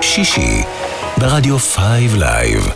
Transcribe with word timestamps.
שישי 0.00 0.62
ברדיו 1.18 1.58
5 1.58 1.78
Live. 2.14 2.68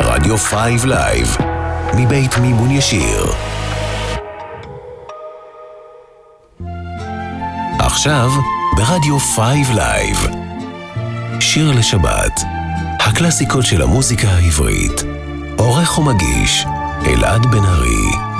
רדיו 0.00 0.38
5 0.38 0.84
Live, 0.84 1.36
מבית 1.94 2.38
מימון 2.38 2.70
ישיר. 2.70 3.26
עכשיו 7.78 8.30
ברדיו 8.76 9.18
5 9.18 9.68
Live. 9.74 10.26
שיר 11.40 11.72
לשבת, 11.78 12.40
הקלאסיקות 13.00 13.66
של 13.66 13.82
המוזיקה 13.82 14.28
העברית. 14.28 15.02
עורך 15.58 15.98
ומגיש, 15.98 16.66
אלעד 17.06 17.46
בן 17.46 17.64
ארי. 17.64 18.35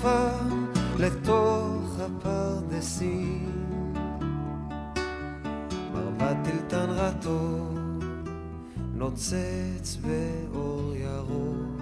שפן 0.00 0.64
לתוך 0.98 2.00
הפרדסים. 2.00 3.74
מרבד 5.92 6.34
טלטן 6.44 6.90
רטוב 6.90 7.78
נוצץ 8.94 9.98
באור 10.02 10.94
ירוק. 10.96 11.80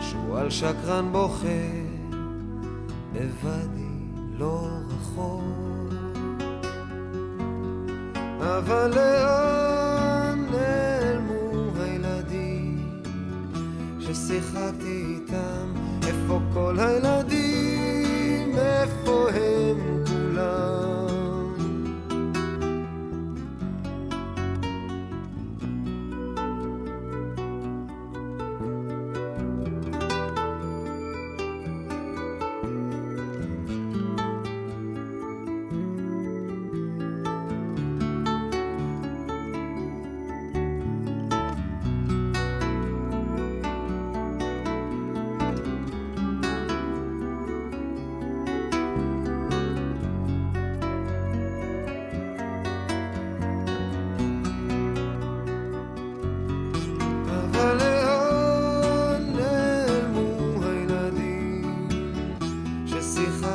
שועל 0.00 0.50
שקרן 0.50 1.12
בוכה 1.12 1.77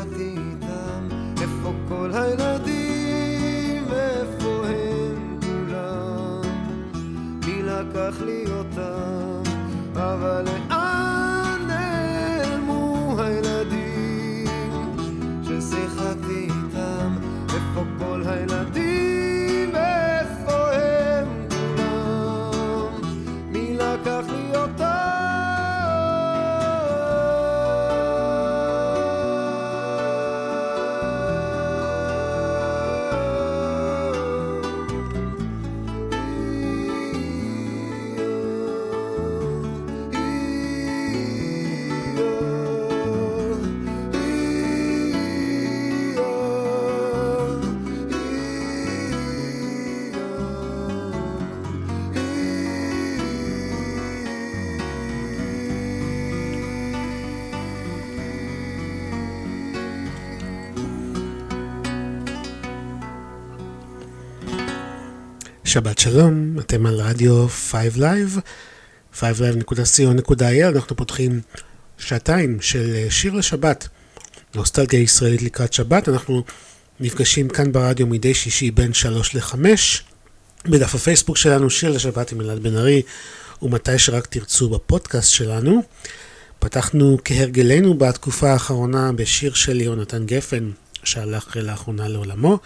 ששיחקתי 0.03 0.35
איתם? 0.37 1.07
איפה 1.41 1.73
כל 1.89 2.11
הילדים? 2.13 3.83
איפה 3.93 4.67
הם 4.67 5.39
כולם? 5.41 6.41
מי 7.45 7.61
לקח 7.63 8.21
לי 8.25 8.42
שבת 65.73 65.99
שלום, 65.99 66.59
אתם 66.59 66.85
על 66.85 66.95
רדיו 66.95 67.47
5 67.49 67.93
Live, 67.95 68.39
5live.co.il, 69.19 70.67
אנחנו 70.75 70.95
פותחים 70.95 71.41
שעתיים 71.97 72.61
של 72.61 73.05
שיר 73.09 73.33
לשבת, 73.33 73.87
נוסטלגיה 74.55 74.99
ישראלית 74.99 75.41
לקראת 75.41 75.73
שבת, 75.73 76.09
אנחנו 76.09 76.43
נפגשים 76.99 77.49
כאן 77.49 77.71
ברדיו 77.71 78.07
מדי 78.07 78.33
שישי 78.33 78.71
בין 78.71 78.93
שלוש 78.93 79.35
לחמש, 79.35 80.03
בדף 80.65 80.95
הפייסבוק 80.95 81.37
שלנו, 81.37 81.69
שיר 81.69 81.91
לשבת 81.91 82.31
עם 82.31 82.41
אלעד 82.41 82.59
בן 82.59 82.75
ארי, 82.75 83.01
ומתי 83.61 83.99
שרק 83.99 84.27
תרצו 84.27 84.69
בפודקאסט 84.69 85.31
שלנו. 85.31 85.83
פתחנו 86.59 87.17
כהרגלנו 87.25 87.93
בתקופה 87.93 88.51
האחרונה 88.51 89.11
בשיר 89.11 89.53
של 89.53 89.81
יונתן 89.81 90.25
גפן, 90.25 90.71
שהלך 91.03 91.57
לאחרונה 91.57 92.07
לעולמו. 92.07 92.59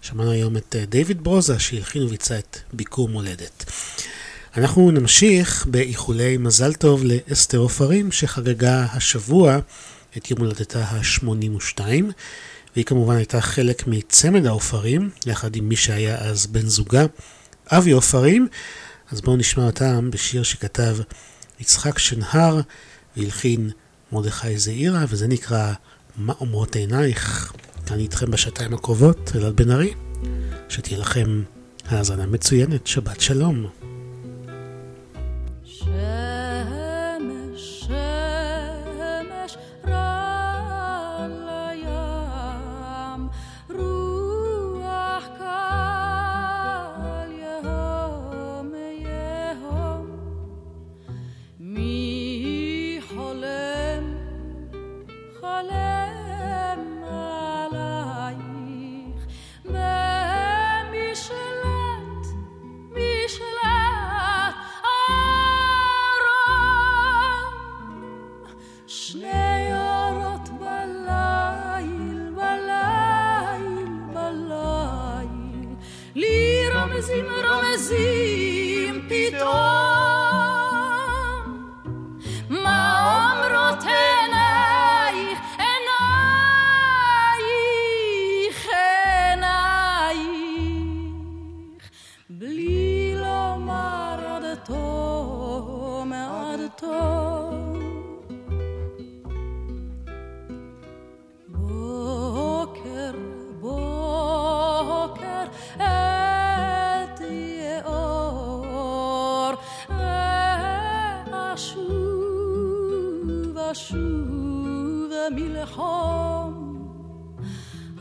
שמענו 0.00 0.30
היום 0.30 0.56
את 0.56 0.76
אה, 0.78 0.84
דיוויד 0.86 1.24
ברוזה 1.24 1.58
שהלחין 1.58 2.02
וביצע 2.02 2.38
את 2.38 2.58
ביקור 2.72 3.08
מולדת. 3.08 3.64
אנחנו 4.56 4.90
נמשיך 4.90 5.66
באיחולי 5.66 6.36
מזל 6.36 6.72
טוב 6.72 7.02
לאסתר 7.04 7.58
עופרים 7.58 8.12
שחגגה 8.12 8.86
השבוע 8.92 9.58
את 10.16 10.30
יום 10.30 10.40
הולדתה 10.40 10.84
ה-82 10.84 11.80
והיא 12.74 12.84
כמובן 12.84 13.16
הייתה 13.16 13.40
חלק 13.40 13.86
מצמד 13.86 14.46
העופרים 14.46 15.10
יחד 15.26 15.56
עם 15.56 15.68
מי 15.68 15.76
שהיה 15.76 16.18
אז 16.18 16.46
בן 16.46 16.66
זוגה 16.66 17.06
אבי 17.66 17.90
עופרים 17.90 18.48
אז 19.10 19.20
בואו 19.20 19.36
נשמע 19.36 19.64
אותם 19.64 20.10
בשיר 20.10 20.42
שכתב 20.42 20.96
יצחק 21.60 21.98
שנהר 21.98 22.60
והלחין 23.16 23.70
מרדכי 24.12 24.58
זעירה 24.58 25.04
וזה 25.08 25.26
נקרא 25.26 25.72
מה 26.16 26.32
אומרות 26.40 26.76
עינייך 26.76 27.52
כאן 27.88 27.98
איתכם 27.98 28.30
בשעתיים 28.30 28.74
הקרובות, 28.74 29.32
אלעד 29.34 29.56
בן 29.56 29.70
ארי. 29.70 29.94
שתהיה 30.68 30.98
לכם 30.98 31.42
האזנה 31.86 32.26
מצוינת, 32.26 32.86
שבת 32.86 33.20
שלום. 33.20 33.66
zimmer, 77.08 77.44
zim, 77.78 77.78
zim, 77.78 79.08
zim, 79.08 79.30
zim, 79.30 79.87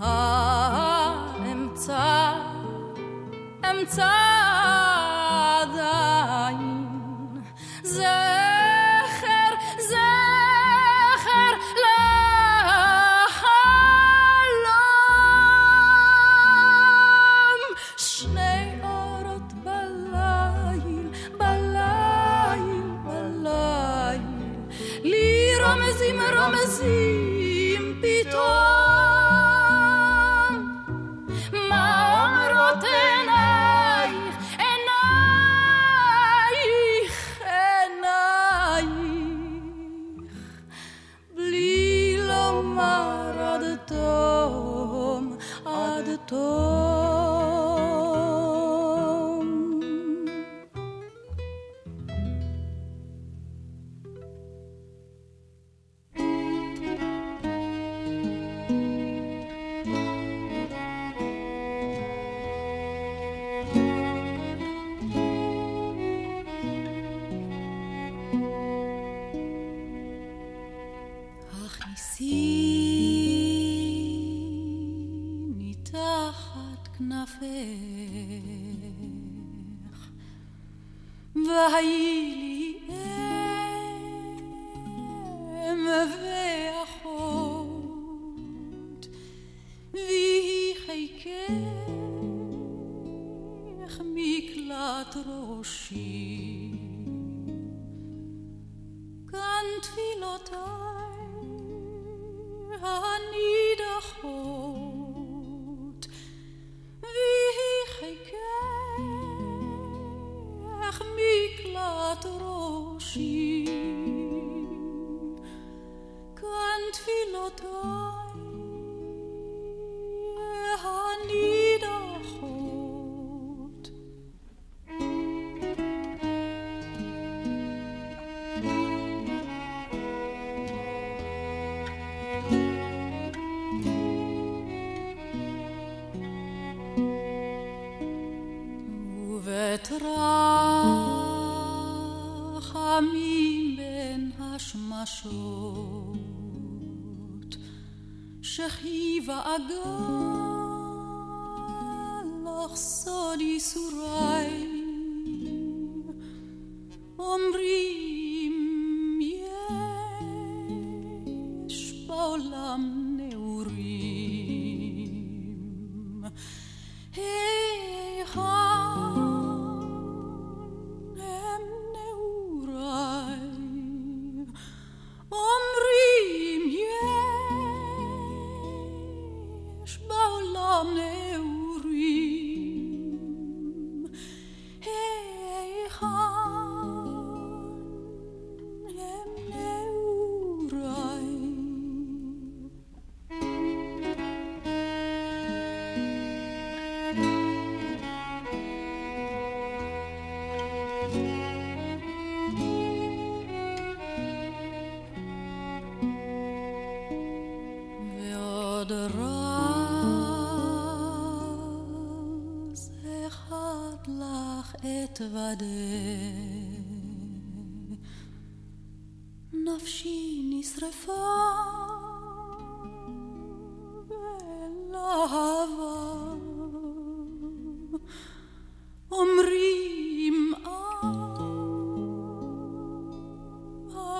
בעולם 0.06 1.72
נעורים 3.64 4.45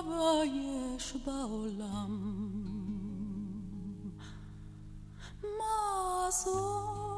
רע 0.08 0.44
יש 0.44 1.16
בעולם. 1.26 2.12
מה 5.42 6.30
זאת? 6.30 7.08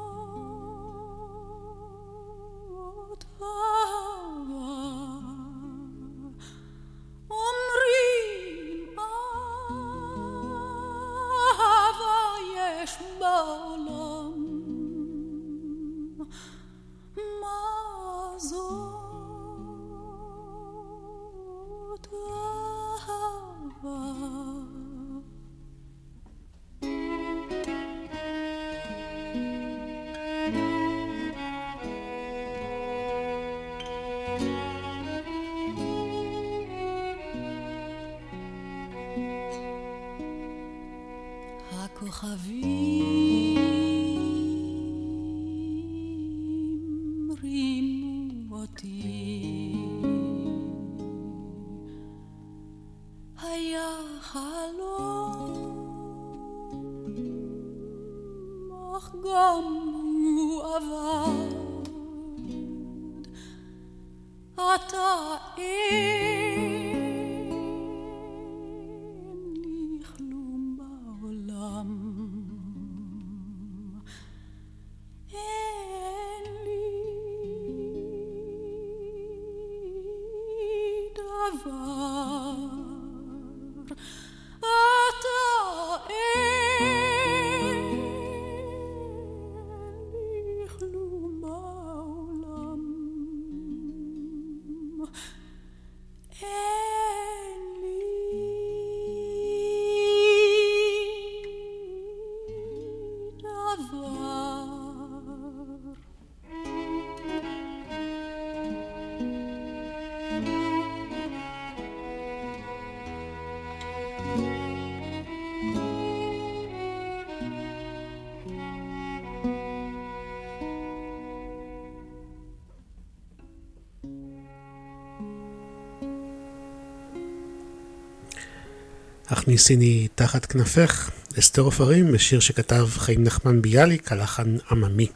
הכניסיני 129.51 130.07
תחת 130.15 130.45
כנפך, 130.45 131.09
אסתר 131.39 131.61
עופרים, 131.61 132.11
בשיר 132.11 132.39
שכתב 132.39 132.87
חיים 132.97 133.23
נחמן 133.23 133.61
ביאליק, 133.61 134.11
הלחן 134.11 134.57
עממי. 134.71 135.07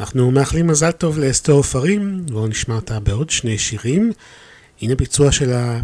אנחנו 0.00 0.30
מאחלים 0.30 0.66
מזל 0.66 0.90
טוב 0.90 1.18
לאסתר 1.18 1.52
עופרים, 1.52 2.26
בואו 2.26 2.46
נשמע 2.46 2.74
אותה 2.74 3.00
בעוד 3.00 3.30
שני 3.30 3.58
שירים. 3.58 4.12
הנה 4.82 4.94
ביצוע 4.94 5.32
שלה 5.32 5.80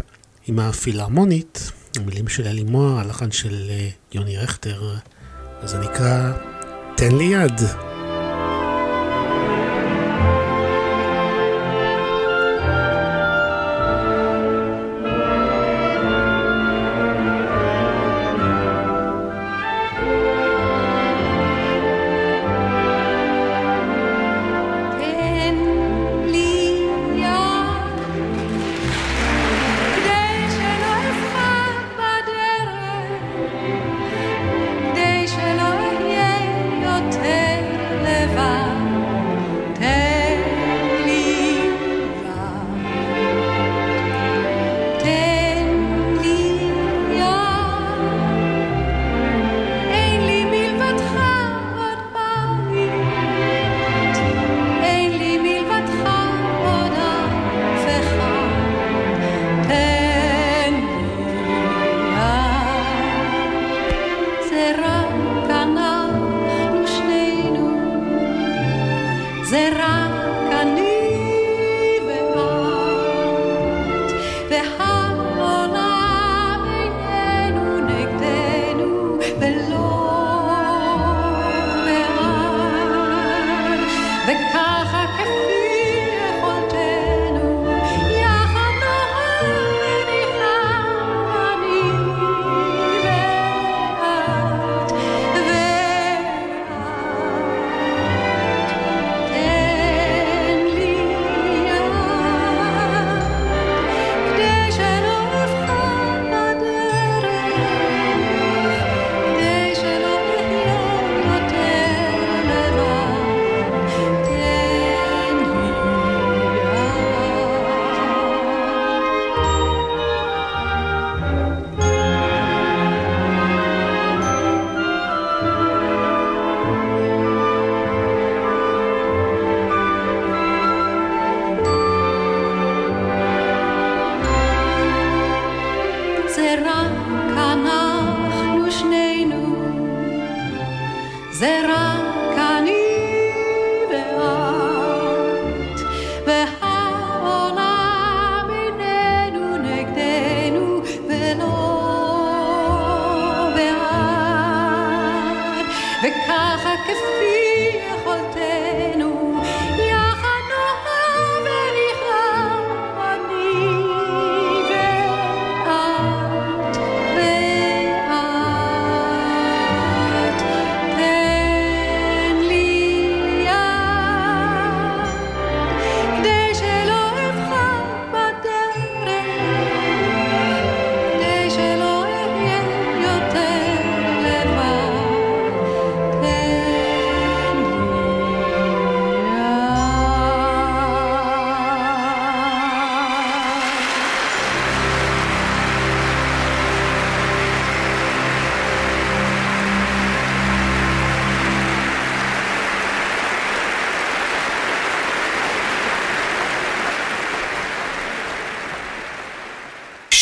עם 0.47 0.59
הפילהרמונית, 0.59 1.71
המילים 1.97 2.27
של 2.27 2.47
אלי 2.47 2.63
מוהר, 2.63 2.99
הלחן 2.99 3.31
של 3.31 3.65
אה, 3.69 3.89
יוני 4.13 4.37
רכטר, 4.37 4.95
וזה 5.63 5.77
נקרא 5.77 6.31
תן 6.97 7.15
לי 7.15 7.23
יד. 7.23 7.61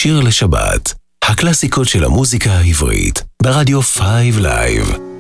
שיר 0.02 0.20
לשבת, 0.20 0.94
הקלאסיקות 1.24 1.88
של 1.88 2.04
המוזיקה 2.04 2.52
העברית, 2.52 3.24
ברדיו 3.44 3.82
5 3.82 4.36
Live. 4.38 5.11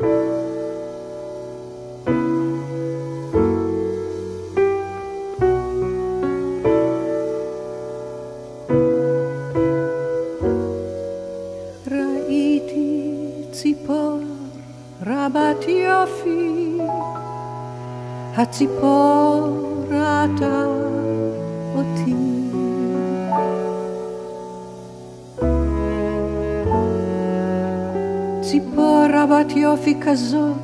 כזאת. 30.01 30.60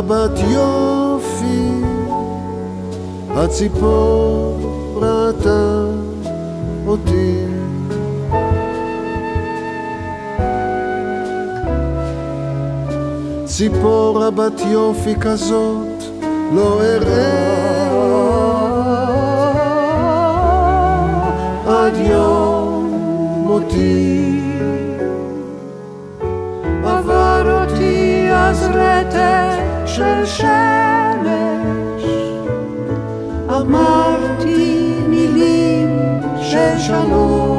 בת 0.00 0.38
יופי, 0.38 1.70
הציפור 3.30 4.58
ראתה 4.96 5.84
אותי. 6.86 7.44
ציפורה 13.44 14.30
בת 14.30 14.60
יופי 14.70 15.14
כזאת 15.20 16.02
לא 16.54 16.82
אראה 16.82 17.79
של 30.00 30.26
שמש. 30.26 32.04
אמרתי 33.50 34.94
מילים 35.08 35.98
של 36.40 36.78
שלום. 36.78 37.49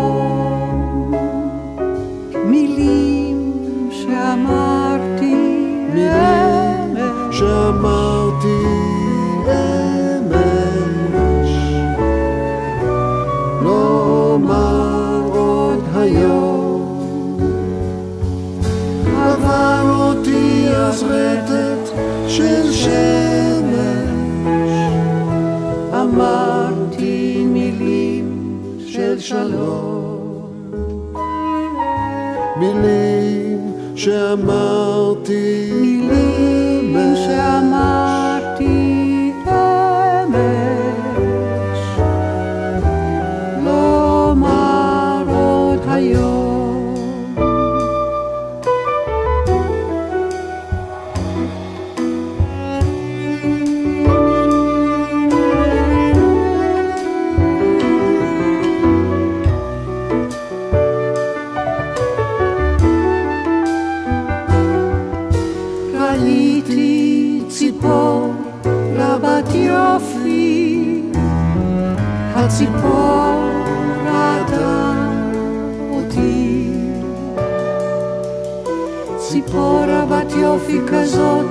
יופי 80.71 80.87
כזאת 80.87 81.50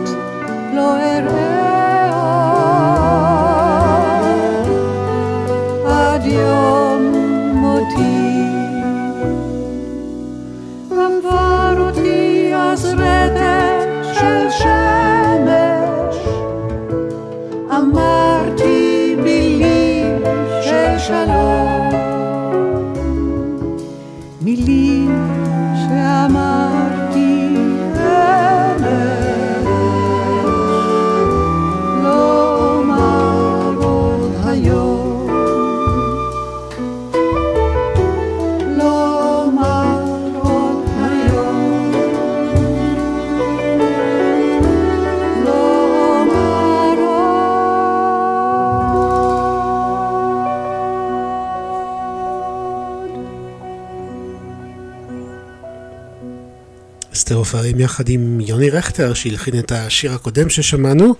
עופרים 57.70 57.84
יחד 57.84 58.08
עם 58.08 58.40
יוני 58.40 58.70
רכטר 58.70 59.14
שהלחין 59.14 59.58
את 59.58 59.72
השיר 59.72 60.12
הקודם 60.12 60.50
ששמענו, 60.50 61.14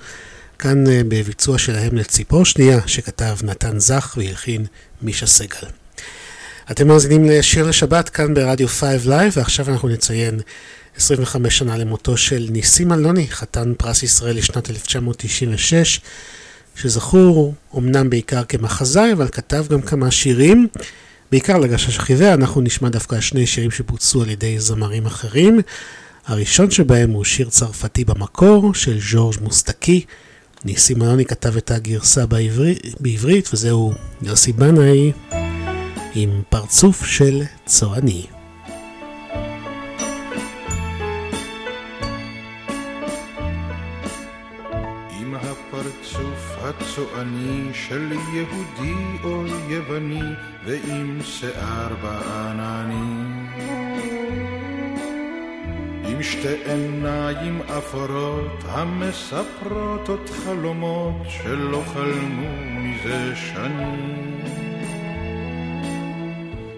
כאן 0.58 0.86
אה, 0.86 1.00
בביצוע 1.08 1.58
שלהם 1.58 1.96
לציפור 1.96 2.44
שנייה 2.44 2.78
שכתב 2.86 3.36
נתן 3.42 3.78
זך 3.78 4.14
והלחין 4.16 4.66
מישה 5.02 5.26
סגל. 5.26 5.68
אתם 6.70 6.88
מאזינים 6.88 7.24
לשיר 7.24 7.66
לשבת 7.66 8.08
כאן 8.08 8.34
ברדיו 8.34 8.68
5 8.68 9.06
Live 9.06 9.32
ועכשיו 9.36 9.68
אנחנו 9.68 9.88
נציין 9.88 10.40
25 10.96 11.58
שנה 11.58 11.76
למותו 11.76 12.16
של 12.16 12.46
ניסים 12.50 12.92
אלוני, 12.92 13.26
חתן 13.28 13.72
פרס 13.78 14.02
ישראל 14.02 14.36
לשנת 14.36 14.70
1996, 14.70 16.00
שזכור 16.76 17.54
אמנם 17.76 18.10
בעיקר 18.10 18.44
כמחזאי 18.44 19.12
אבל 19.12 19.28
כתב 19.28 19.66
גם 19.70 19.82
כמה 19.82 20.10
שירים. 20.10 20.68
בעיקר 21.30 21.58
לגשש 21.58 21.98
חיוור, 21.98 22.34
אנחנו 22.34 22.60
נשמע 22.60 22.88
דווקא 22.88 23.20
שני 23.20 23.46
שירים 23.46 23.70
שבוצעו 23.70 24.22
על 24.22 24.28
ידי 24.28 24.60
זמרים 24.60 25.06
אחרים. 25.06 25.60
הראשון 26.26 26.70
שבהם 26.70 27.11
הוא 27.11 27.24
שיר 27.24 27.48
צרפתי 27.48 28.04
במקור 28.04 28.74
של 28.74 28.98
ז'ורג' 29.11 29.35
מוסטקי. 29.40 30.04
ניסים 30.64 31.02
אלוני 31.02 31.24
כתב 31.24 31.56
את 31.56 31.70
הגרסה 31.70 32.26
בעברי, 32.26 32.78
בעברית, 33.00 33.48
וזהו 33.52 33.92
יוסי 34.22 34.52
בנאי 34.52 35.12
עם 36.14 36.42
פרצוף 36.48 37.04
של 37.04 37.42
צועני. 37.66 38.26
הצועני 46.62 47.70
של 47.74 48.12
יהודי 48.33 48.94
או 49.24 49.44
יווני 49.68 50.35
ועם 50.66 51.20
שיער 51.22 51.94
בעננים 52.02 53.46
עם 56.10 56.22
שתי 56.22 56.54
עיניים 56.64 57.60
אפורות 57.78 58.64
המספרות 58.68 60.08
עוד 60.08 60.30
חלומות 60.30 61.16
שלא 61.28 61.82
חלמו 61.94 62.48
מזה 62.70 63.36
שנים 63.36 64.40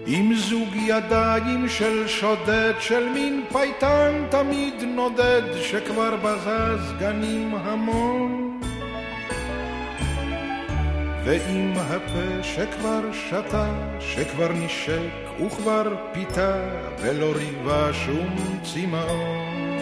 עם 0.05 0.33
זוג 0.35 0.75
ידיים 0.75 1.69
של 1.69 2.07
שודד, 2.07 2.73
של 2.79 3.09
מין 3.09 3.43
פייטן 3.51 4.23
תמיד 4.29 4.73
נודד, 4.95 5.41
שכבר 5.61 6.15
בזז 6.15 6.93
גנים 6.99 7.55
המון. 7.55 8.61
ועם 11.25 11.73
הפה 11.77 12.43
שכבר 12.43 13.01
שתה, 13.13 13.71
שכבר 13.99 14.51
נשק 14.51 15.41
וכבר 15.45 15.95
פיתה, 16.13 16.55
ולא 17.01 17.33
ריבה 17.35 17.93
שום 17.93 18.59
צמאון. 18.63 19.72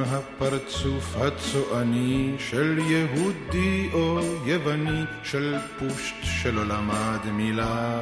עם 0.00 0.06
הפרצוף 0.08 1.16
הצועני 1.16 2.34
של 2.38 2.78
יהודי 2.78 3.88
או 3.92 4.20
יווני, 4.46 5.00
של 5.22 5.56
פושט 5.78 6.14
שלא 6.22 6.66
למד 6.66 7.30
מילה. 7.32 8.00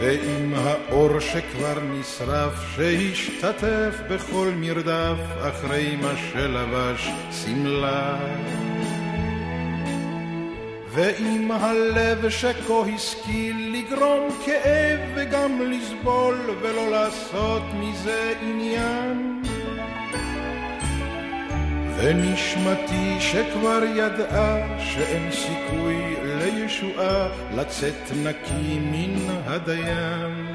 ועם 0.00 0.54
האור 0.54 1.20
שכבר 1.20 1.78
נשרף, 1.80 2.54
שהשתתף 2.76 3.94
בכל 4.10 4.52
מרדף, 4.56 5.18
אחרי 5.40 5.96
מה 5.96 6.12
שלבש 6.32 7.08
שמלה. 7.30 8.18
ועם 10.96 11.50
הלב 11.50 12.28
שכה 12.28 12.74
השכיל 12.94 13.76
לגרום 13.78 14.28
כאב 14.44 15.00
וגם 15.14 15.60
לסבול 15.60 16.50
ולא 16.62 16.90
לעשות 16.90 17.62
מזה 17.74 18.32
עניין. 18.42 19.42
ונשמתי 21.96 23.20
שכבר 23.20 23.80
ידעה 23.96 24.80
שאין 24.80 25.32
סיכוי 25.32 26.16
לישועה 26.24 27.28
לצאת 27.54 28.12
נקי 28.22 28.78
מן 28.78 29.30
הדיין. 29.46 30.46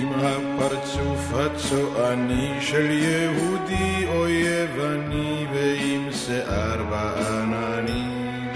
עם 0.00 0.12
הפרצוף 0.12 1.32
הצועני 1.34 2.60
של 2.60 2.90
יהודי 2.90 4.06
או 4.06 4.28
יווני 4.28 5.46
ועם 5.52 6.12
שיער 6.12 6.82
בעננים. 6.90 8.48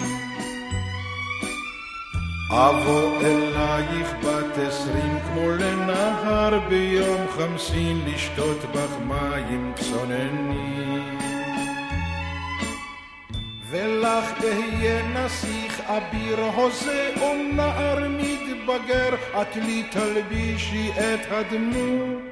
אבוא 2.50 3.20
אלייך 3.20 4.14
בת 4.24 4.58
עשרים 4.68 5.18
כמו 5.26 5.50
לנהר 5.50 6.58
ביום 6.68 7.26
חמסין 7.36 8.00
לשתות 8.06 8.58
בך 8.74 8.96
מים 9.06 9.72
צוננים. 9.76 11.19
ולך 13.70 14.44
אהיה 14.44 15.08
נסיך 15.08 15.80
אביר 15.86 16.40
הוזה 16.40 17.10
או 17.20 17.34
נער 17.52 18.08
מתבגר, 18.08 19.14
את 19.40 19.56
לי 19.56 19.82
תלבישי 19.90 20.90
את 20.92 21.20
הדמות. 21.30 22.22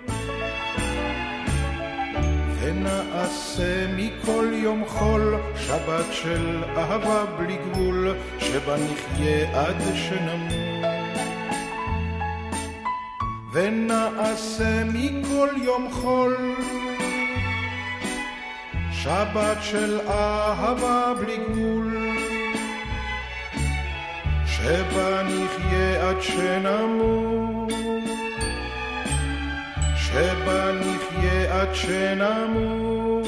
ונעשה 2.61 3.87
מכל 3.97 4.51
יום 4.53 4.85
חול 4.87 5.35
שבת 5.57 6.05
של 6.13 6.65
אהבה 6.77 7.25
בלי 7.39 7.57
גבול, 7.57 8.15
שבה 8.39 8.77
נחיה 8.77 9.61
עד 9.61 9.83
שנמות. 9.95 10.89
ונעשה 13.53 14.85
מכל 14.85 15.49
יום 15.63 15.89
חול 15.91 16.55
שבת 19.03 19.57
של 19.61 20.01
אהבה 20.09 21.13
בלי 21.21 21.37
גבול, 21.37 21.97
שבה 24.47 25.23
נחיה 25.23 26.09
עד 26.09 26.23
שנמות, 26.23 27.73
שבה 29.97 30.73
נחיה 30.73 31.61
עד 31.61 31.75
שנמות, 31.75 33.27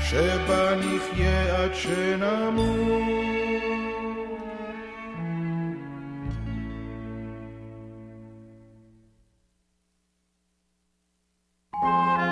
שבה 0.00 0.74
נחיה 0.76 1.56
עד 1.56 1.74
שנמות. 1.74 3.22
טל 11.72 12.31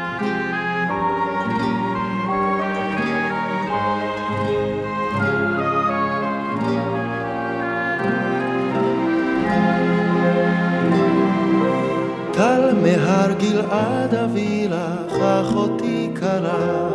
גלעד 13.41 14.15
אביא 14.15 14.69
לך 14.69 15.13
אחותי 15.23 16.11
כלה. 16.21 16.89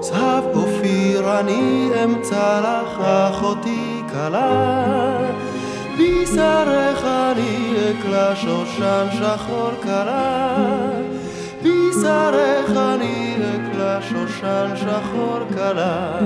זהב 0.00 0.44
אופיר 0.54 1.40
אני 1.40 1.88
אמצא 2.04 2.60
לך 2.60 3.00
אחותי 3.00 4.02
כלה. 4.12 5.18
בשרך 5.98 7.04
אני 7.04 7.74
אקלה 7.90 8.36
שושן 8.36 9.06
שחור 9.12 9.70
כלה. 9.82 10.56
בשרך 11.62 12.70
אני 12.70 13.36
אקלה 13.36 14.02
שושן 14.02 14.70
שחור 14.76 15.38
כלה. 15.54 16.18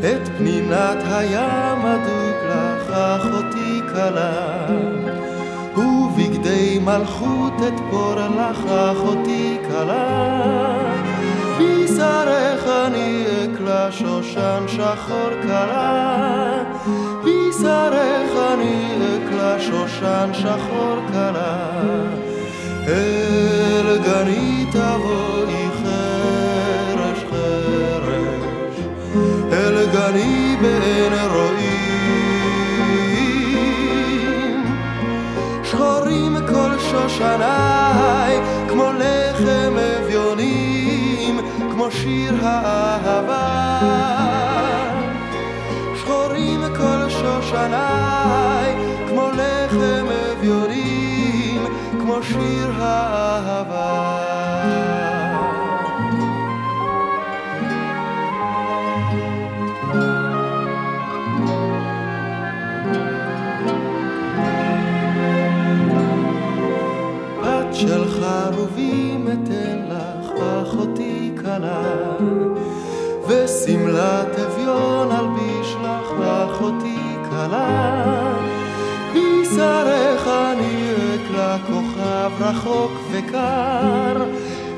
את 0.00 0.28
פנינת 0.38 0.98
הים 1.10 1.78
הדוק 1.84 2.36
לך 2.44 2.90
אחותי 2.90 3.80
כלה 3.92 4.93
מלכות 6.84 7.52
את 7.68 7.80
פור 7.90 8.14
לך 8.14 8.64
אחותי 8.66 9.58
כלה. 9.68 10.74
בשרך 11.58 12.66
אני 12.86 13.24
אקלה 13.44 13.92
שושן 13.92 14.64
שחור 14.66 15.30
כלה. 15.42 16.62
בשרך 17.22 18.30
אני 18.52 18.96
אקלה 18.96 19.60
שושן 19.60 20.30
שחור 20.32 20.96
כלה. 21.12 21.70
אל 22.88 23.98
גני 24.04 24.66
תבואי 24.70 25.68
חרש 25.82 27.24
חרש. 27.30 28.76
אל 29.52 29.86
גני 29.92 30.56
בין 30.60 31.12
רועים 31.32 31.63
שושניי 37.14 38.40
כמו 38.68 38.90
לחם 38.98 39.74
אביונים 39.98 41.40
כמו 41.70 41.90
שיר 41.90 42.34
האהבה. 42.42 43.80
שחורים 45.96 46.60
כל 46.76 47.08
שושניי 47.08 48.74
כמו 49.08 49.28
לחם 49.30 50.06
אביונים 50.32 51.66
כמו 52.00 52.22
שיר 52.22 52.70
האהבה 52.78 54.13
של 67.74 68.04
חרובים 68.08 69.28
אתן 69.28 69.88
לך 69.88 70.32
אחותי 70.62 71.32
כלה 71.40 71.82
ושמלת 73.28 74.38
אביון 74.46 75.08
אלביש 75.12 75.74
לך 75.82 76.26
אחותי 76.26 77.16
כלה 77.30 78.32
בשרך 79.12 80.28
אני 80.28 80.92
אקרא 81.14 81.56
כוכב 81.66 82.30
רחוק 82.40 82.92
וקר. 83.12 84.24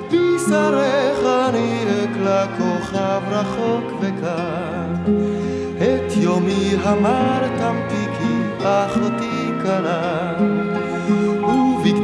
בשרך 0.09 1.26
אני 1.48 1.82
אקרא 2.04 2.46
כוכב 2.59 3.20
רחוק 3.30 3.92
וקר. 4.00 5.12
את 5.76 6.16
יומי 6.16 6.74
המר 6.82 7.48
תמתיקי 7.59 8.64
אחותי 8.64 9.50
כלה 9.62 10.32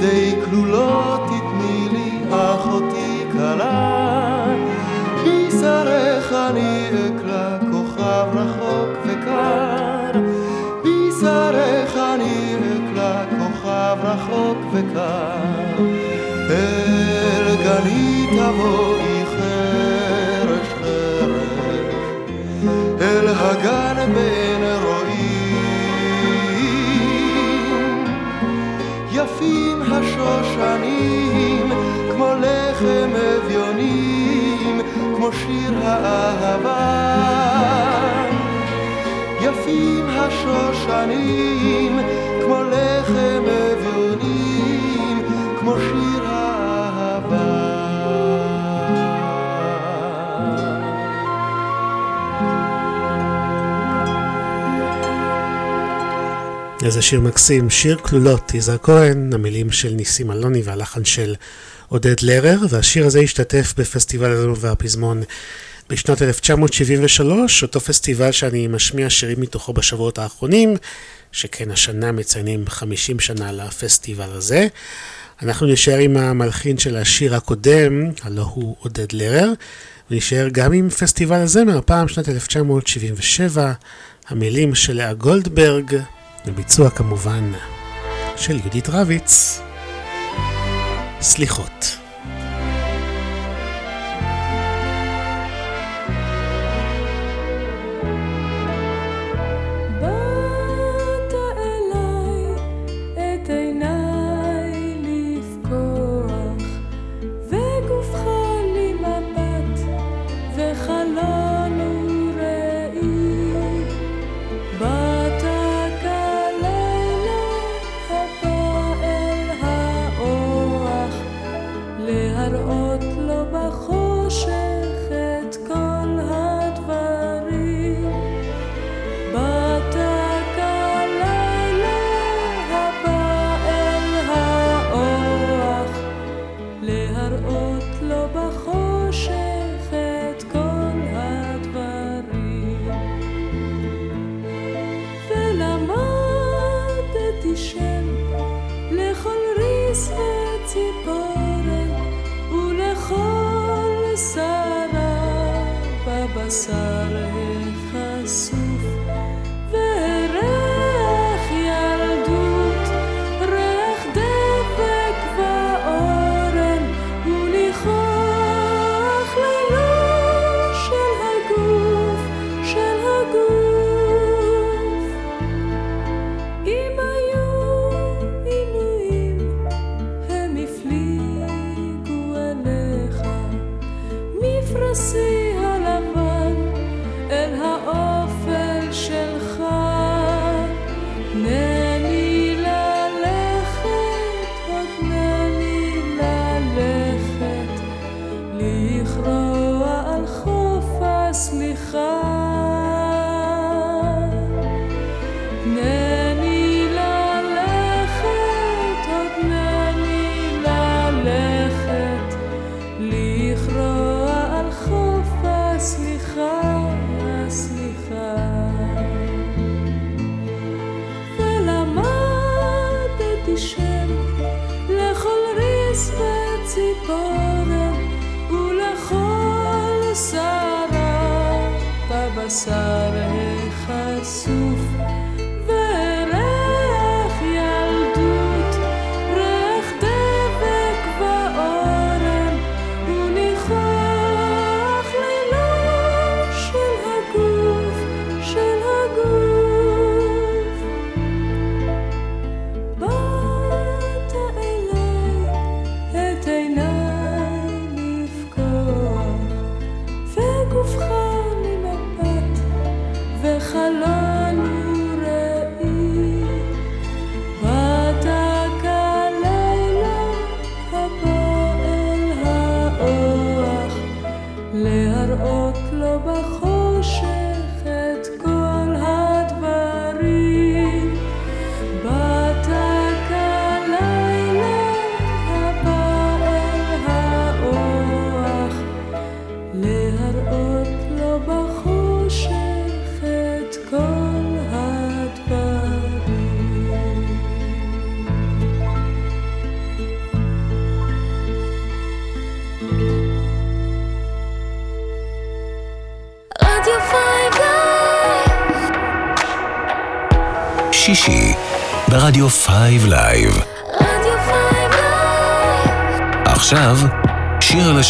ובגדי 0.03 0.35
כלולות 0.45 1.21
תתני 1.27 1.89
לי 1.93 2.19
אחותי 2.31 3.25
כלה 3.33 4.47
בשרך 5.25 6.33
אני 6.33 6.89
אקרא 6.89 7.59
כוכב 7.73 8.27
רחוק 8.35 8.89
וקר. 9.07 10.21
בשרך 10.85 11.97
אני 11.97 12.57
אקרא 12.57 13.25
כוכב 13.39 13.97
רחוק 14.03 14.59
וקר. 14.73 15.83
אל 16.51 17.57
גני 17.65 18.27
תבואי 18.27 19.25
חרש 19.27 20.69
חרש. 20.83 21.93
אל 23.01 23.29
הגן 23.29 24.13
בין 24.15 24.42
כמו 35.23 35.33
שיר 35.33 35.79
האהבה. 35.83 37.13
יפים 39.41 40.07
השושנים 40.09 41.99
כמו 42.45 42.63
לחם 42.63 43.45
אביונים 43.73 45.23
כמו 45.61 45.75
שיר 45.79 46.25
האהבה. 46.27 47.73
איזה 56.85 57.03
שיר 57.03 57.21
מקסים, 57.21 57.71
שיר 57.71 57.97
כלולות, 57.97 58.55
יזהר 58.55 58.79
כהן, 58.79 59.33
המילים 59.33 59.73
של 59.73 59.91
ניסים 59.91 60.31
אלוני 60.31 60.63
והלחן 60.65 61.05
של 61.05 61.35
עודד 61.93 62.15
לרר, 62.23 62.59
והשיר 62.69 63.07
הזה 63.07 63.21
השתתף 63.21 63.75
בפסטיבל 63.77 64.31
הלאום 64.31 64.55
והפזמון 64.61 65.23
בשנת 65.89 66.23
1973, 66.23 67.63
אותו 67.63 67.81
פסטיבל 67.81 68.33
שאני 68.33 68.67
משמיע 68.67 69.11
שירים 69.11 69.41
מתוכו 69.41 69.73
בשבועות 69.73 70.19
האחרונים, 70.19 70.77
שכן 71.33 71.71
השנה 71.71 72.13
מציינים 72.13 72.65
50 72.69 73.21
שנה 73.21 73.53
לפסטיבל 73.53 74.31
הזה. 74.31 74.67
אנחנו 75.43 75.67
נשאר 75.67 75.99
עם 75.99 76.17
המלחין 76.17 76.79
של 76.79 76.97
השיר 76.97 77.35
הקודם, 77.35 78.11
הלא 78.23 78.43
הוא 78.55 78.77
עודד 78.79 79.13
לרר, 79.13 79.53
ונשאר 80.11 80.49
גם 80.53 80.73
עם 80.73 80.91
פסטיבל 80.91 81.41
הזמר, 81.41 81.79
הפעם 81.79 82.09
שנת 82.09 82.29
1977, 82.29 83.73
המילים 84.29 84.75
של 84.75 84.97
לאה 84.97 85.13
גולדברג, 85.13 85.97
בביצוע 86.47 86.91
כמובן 86.91 87.53
של 88.37 88.57
יהודית 88.57 88.89
רביץ. 88.89 89.63
סליחות. 91.23 92.02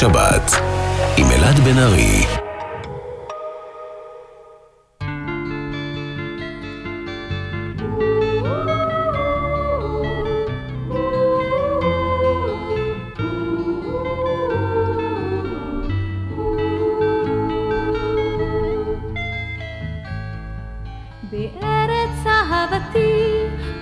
שבת 0.03 0.53
עם 1.17 1.27
אלעד 1.31 1.59
בן 1.59 1.79
ארי. 1.79 2.27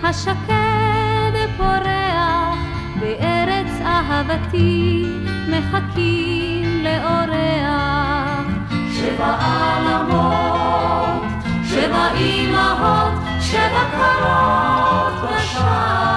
השקד 0.02 1.32
פורח 1.56 2.58
בארץ 3.00 3.80
אהבתי 3.82 5.04
מחכים 5.50 6.84
לאורח. 6.84 8.46
שבע 8.92 9.36
עלמות, 9.40 11.22
שבע 11.64 12.12
אימהות, 12.14 13.12
שבע 13.40 13.84
קרות 13.90 15.30
בשער. 15.30 16.09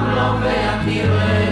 l'homme 0.00 0.46
aqui 0.72 1.00
tiré. 1.00 1.51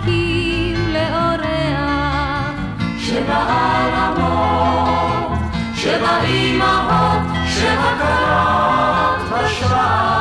מחכים 0.00 0.88
לאורח 0.88 2.54
שבעלמות, 2.98 4.18
שבאימהות, 5.74 7.22
שבקרות 7.48 9.20
בשער 9.30 10.19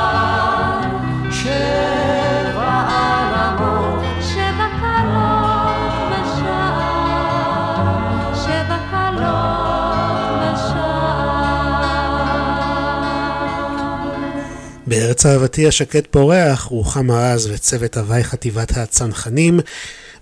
צרבתי 15.20 15.68
השקט 15.68 16.08
פורח, 16.12 16.64
רוחמה 16.64 17.34
רז 17.34 17.50
וצוות 17.54 17.98
הוואי 17.98 18.24
חטיבת 18.24 18.78
הצנחנים. 18.78 19.60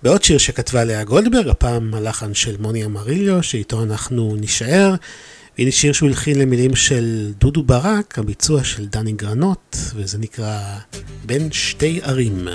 בעוד 0.04 0.24
שיר 0.24 0.38
שכתבה 0.38 0.84
לאה 0.84 1.04
גולדברג, 1.04 1.48
הפעם 1.48 1.94
הלחן 1.94 2.34
של 2.34 2.56
מוני 2.60 2.86
אמריליו, 2.86 3.44
שאיתו 3.44 3.84
אנחנו 3.84 4.36
נישאר. 4.36 4.96
והנה 5.58 5.72
שיר 5.72 5.94
שהוא 5.94 6.10
הלחין 6.10 6.40
למילים 6.40 6.76
של 6.76 7.32
דודו 7.38 7.64
ברק, 7.64 8.20
הביצוע 8.20 8.64
של 8.64 8.86
דני 8.86 9.12
גרנות, 9.12 9.78
וזה 9.96 10.18
נקרא 10.18 10.60
בין 11.26 11.52
שתי 11.52 12.00
ערים. 12.04 12.48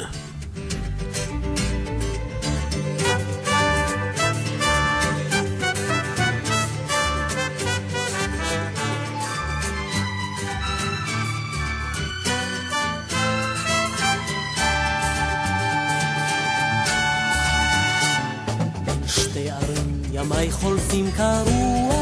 ימיי 20.32 20.50
חולפים 20.50 21.10
כרוח, 21.16 21.94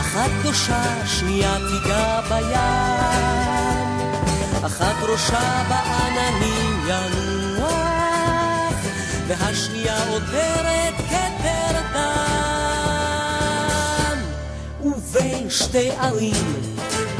אחת 0.00 0.30
קדושה, 0.40 1.06
שנייה 1.06 1.56
תיגע 1.56 2.20
בים, 2.28 2.56
אחת 4.66 4.94
ראשה 5.02 5.62
בעננים 5.68 6.80
ינוח, 6.88 8.74
והשנייה 9.26 10.08
עודרת 10.08 10.94
כתר 10.96 11.80
דם. 11.92 12.08
ובין 14.84 15.50
שתי 15.50 15.90
ערים 15.90 16.54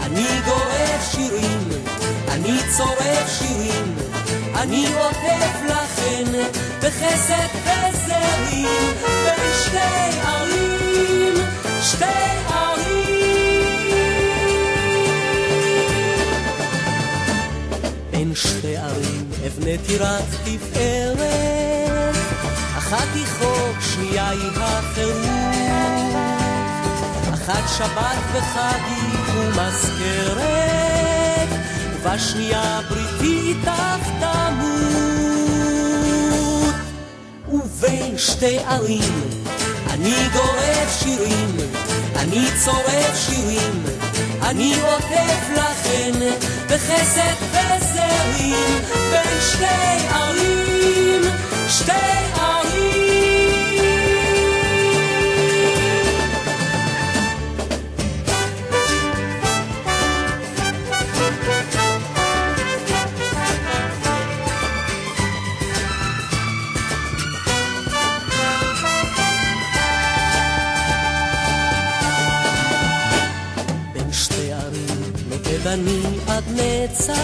אני 0.03 0.41
גורף 0.45 1.13
שירים, 1.15 1.69
אני 2.29 2.59
צורף 2.77 3.39
שירים, 3.39 3.97
אני 4.55 4.87
עוטף 4.95 5.61
לכן 5.65 6.25
בחסד 6.81 7.49
וזרים 8.13 8.95
בין 9.25 9.53
שתי 9.65 10.21
ערים, 10.27 11.35
שתי 11.83 12.05
ערים. 12.49 12.93
בין 18.11 18.35
שתי 18.35 18.77
ערים 18.77 19.31
אבנה 19.47 19.71
טירת 19.87 20.25
תפארת, 20.45 22.15
אחת 22.79 23.09
היא 23.15 23.27
חוק, 23.27 23.77
שנייה 23.95 24.29
היא 24.29 24.51
החירות. 24.57 25.23
אחת 27.35 27.69
שבת 27.79 28.19
וחג 28.33 28.81
היא 28.87 29.19
ומזכרת, 29.35 30.43
ובשנייה 31.95 32.81
בריתי 32.91 33.41
איתך 33.49 34.32
ובין 37.83 38.19
שתי 38.19 38.59
ערים 38.59 39.31
אני 39.91 40.15
גורף 40.33 41.03
שירים, 41.03 41.57
אני 42.17 42.47
צורף 42.65 43.27
שירים, 43.27 43.83
אני 44.43 44.75
עוטף 44.81 45.49
לכן 45.57 46.13
בחסד 46.67 47.35
וזרים 47.51 48.79
בין 49.11 49.41
שתי 49.41 50.07
ערים, 50.15 51.23
שתי 51.69 51.93
ערים. 51.93 52.42
אני 75.73 76.03
עד 76.27 76.45
נצח, 76.49 77.15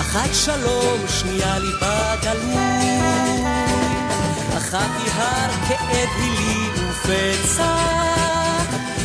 אחת 0.00 0.28
שלום, 0.32 0.98
שנייה 1.08 1.58
ליבה 1.58 2.14
גלוי, 2.22 3.44
אחת 4.56 4.90
היא 4.98 5.12
הר 5.12 5.50
כאב 5.68 6.08
היא 6.18 6.30
לי 6.38 6.82
ופצע, 6.90 7.76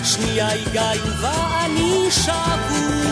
שנייה 0.03 0.47
היא 0.47 0.66
גיא 0.72 1.01
ובה 1.05 1.66
אני 1.66 2.08
שבוי. 2.12 3.08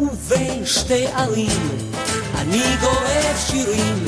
ובין 0.00 0.66
שתי 0.66 1.06
ערים 1.06 1.68
אני 2.38 2.76
גורף 2.80 3.50
שירים, 3.50 4.04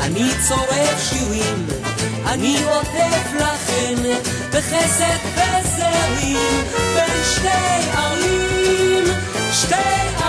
אני 0.00 0.30
צורף 0.48 1.10
שירים, 1.10 1.66
אני 2.26 2.62
עוטף 2.64 3.32
לכן 3.34 3.94
בחסד 4.50 5.18
וזרים 6.04 6.64
בין 6.94 7.24
שתי 7.24 7.48
ערים, 7.96 9.04
שתי 9.52 9.74
ערים. 9.74 10.23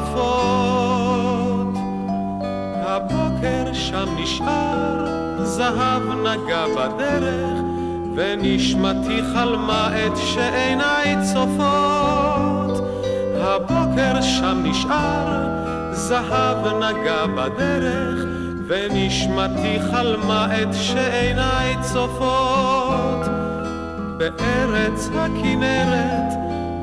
תועפות. 0.00 1.76
הבוקר 2.74 3.72
שם 3.72 4.06
נשאר, 4.22 5.06
זהב 5.44 6.02
נגע 6.02 6.64
בדרך, 6.76 7.60
ונשמתי 8.16 9.22
חלמה 9.34 9.90
את 10.06 10.16
שעיניי 10.16 11.16
צופות. 11.32 12.84
הבוקר 13.36 14.20
שם 14.20 14.62
נשאר, 14.64 15.48
זהב 15.92 16.66
נגע 16.66 17.26
בדרך, 17.26 18.24
ונשמתי 18.68 19.78
חלמה 19.90 20.62
את 20.62 20.74
שעיניי 20.74 21.76
צופות. 21.80 23.26
בארץ 24.16 25.08
הכנרת, 25.14 26.32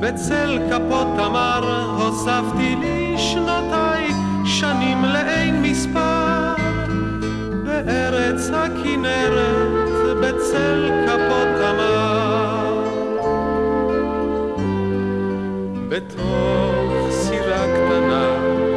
בצל 0.00 0.58
כפות 0.70 1.06
תמר, 1.16 1.94
הוספתי 1.98 2.76
לי 2.80 3.07
שנותיי, 3.18 4.08
שנים 4.44 5.04
לאין 5.04 5.62
מספר. 5.62 6.54
בארץ 7.64 8.50
הכנרת, 8.50 10.16
בצל 10.20 10.90
כפות 11.06 11.48
תמר. 11.58 12.84
בתוך 15.88 17.10
סירה 17.10 17.64
קטנה, 17.74 18.28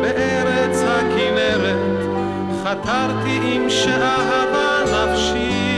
בארץ 0.02 0.84
הכנרת, 0.88 2.06
חתרתי 2.64 3.40
עם 3.44 3.70
שאהבה 3.70 4.84
נפשי. 4.84 5.72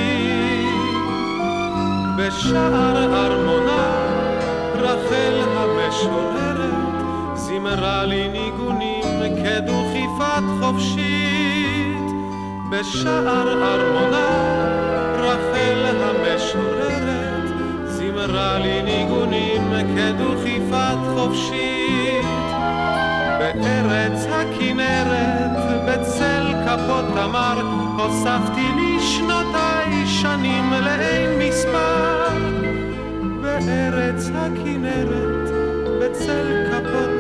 בשער 2.18 3.26
ארמונה, 3.26 3.86
רחל 4.76 5.42
המשוררת, 5.58 6.43
זימרה 7.74 8.06
לי 8.06 8.28
ניגונים 8.28 9.04
כדוכיפת 9.44 10.44
חופשית. 10.60 12.08
בשער 12.72 13.48
ארמונה, 13.64 14.28
רחל 15.18 15.86
המשוררת, 16.02 17.44
זימרה 17.86 18.60
לי 18.60 18.82
ניגונים 18.82 19.74
כדוכיפת 19.96 20.98
חופשית. 21.16 22.26
בארץ 23.40 24.26
הכנרת, 24.30 25.58
בצל 25.88 26.54
כפות 26.66 27.06
תמר, 27.16 27.62
הוספתי 27.98 28.68
לי 28.76 29.02
שנותיי 29.02 30.08
שנים 30.08 30.74
לאין 30.74 31.40
מספר. 31.40 32.28
בארץ 33.42 34.30
הכנרת, 34.36 35.50
בצל 36.02 36.66
כפות 36.72 37.13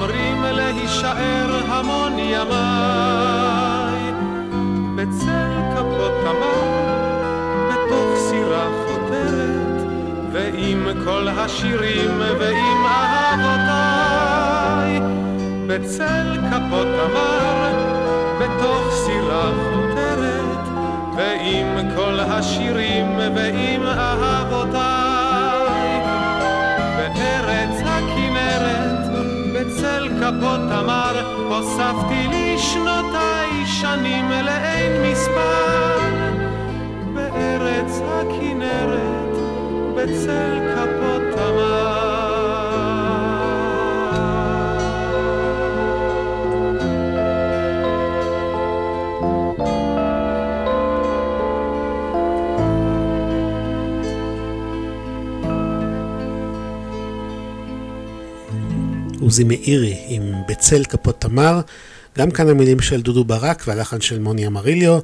אומרים 0.00 0.42
להישאר 0.42 1.62
המון 1.66 2.18
ימיי. 2.18 4.12
בצל 4.96 5.50
כפות 5.74 6.12
תמר, 6.24 6.68
בתוך 7.68 8.16
סירה 8.16 8.66
חותרת, 8.86 9.82
ועם 10.32 10.88
כל 11.04 11.28
השירים 11.28 12.20
ועם 12.38 12.84
אהבותיי. 12.86 14.20
בצל 15.66 16.38
כפות 16.50 16.86
תמר, 16.86 17.72
בתוך 18.40 18.82
סירה 18.90 19.50
חותרת, 19.70 20.62
ועם 21.16 21.90
כל 21.96 22.20
השירים 22.20 23.18
ועם 23.34 23.82
אהבותיי. 23.86 24.97
כפות 30.20 30.60
תמר, 30.68 31.44
הוספתי 31.48 32.28
לי 32.28 32.58
שנותיי 32.58 33.66
שנים 33.66 34.30
לאין 34.30 35.12
מספר. 35.12 35.98
בארץ 37.14 38.00
הכנרת, 38.04 39.36
בצל 39.96 40.58
כפות 40.74 41.22
תמר. 41.36 41.97
עוזי 59.28 59.44
מאירי 59.44 59.96
עם 60.06 60.32
בצל 60.48 60.84
כפות 60.84 61.20
תמר, 61.20 61.60
גם 62.18 62.30
כאן 62.30 62.48
המילים 62.48 62.80
של 62.80 63.02
דודו 63.02 63.24
ברק 63.24 63.64
והלחן 63.66 64.00
של 64.00 64.18
מוני 64.18 64.46
אמריליו. 64.46 64.98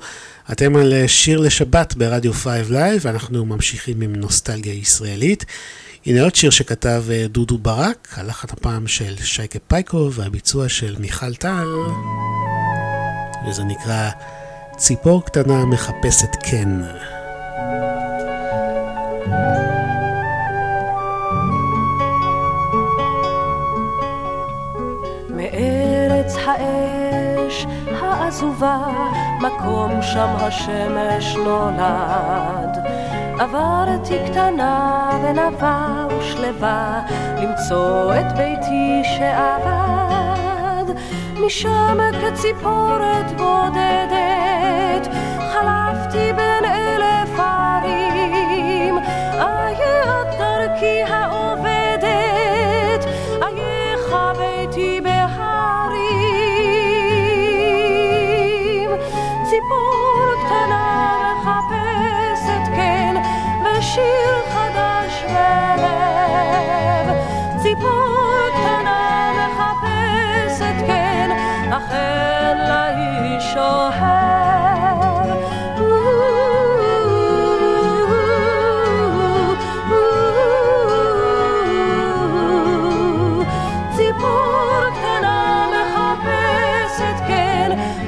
אתם 0.53 0.77
על 0.77 0.95
שיר 1.07 1.41
לשבת 1.41 1.95
ברדיו 1.95 2.33
5 2.33 2.71
Live, 2.71 3.01
ואנחנו 3.05 3.45
ממשיכים 3.45 4.01
עם 4.01 4.17
נוסטלגיה 4.17 4.75
ישראלית. 4.75 5.45
הנה 6.07 6.23
עוד 6.23 6.35
שיר 6.35 6.51
שכתב 6.51 7.05
אה, 7.11 7.27
דודו 7.29 7.59
ברק, 7.59 8.09
הלחן 8.17 8.49
הפעם 8.51 8.87
של 8.87 9.15
שייקה 9.17 9.59
פייקוב 9.59 10.11
והביצוע 10.13 10.69
של 10.69 10.97
מיכל 10.99 11.35
טל, 11.35 11.67
וזה 13.49 13.65
נקרא 13.65 14.11
ציפור 14.77 15.25
קטנה 15.25 15.65
מחפשת 15.65 16.37
קן. 16.43 16.69
מארץ 19.31 19.94
האש 26.47 27.67
העזובה, 28.01 28.79
מקום 29.41 30.03
שם 30.03 30.29
השמש 30.37 31.37
נולד. 31.37 32.79
עברתי 33.39 34.19
קטנה 34.27 35.11
ונבה 35.23 36.07
ושלווה, 36.19 37.03
למצוא 37.37 38.15
את 38.15 38.37
ביתי 38.37 39.03
שאבד. 39.05 40.95
משם 41.47 41.99
כציפורת 42.21 43.33
בודדת, 43.37 44.54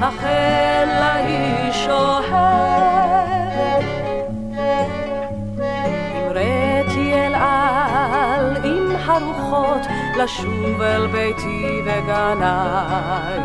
אכן 0.07 0.89
לאיש 0.99 1.87
אוהב. 1.87 3.83
המראתי 6.15 7.13
אל 7.13 7.35
על 7.35 8.57
עם 8.63 8.95
הרוחות, 9.05 9.87
לשוב 10.17 10.81
אל 10.81 11.07
ביתי 11.07 11.81
וגניי. 11.85 13.39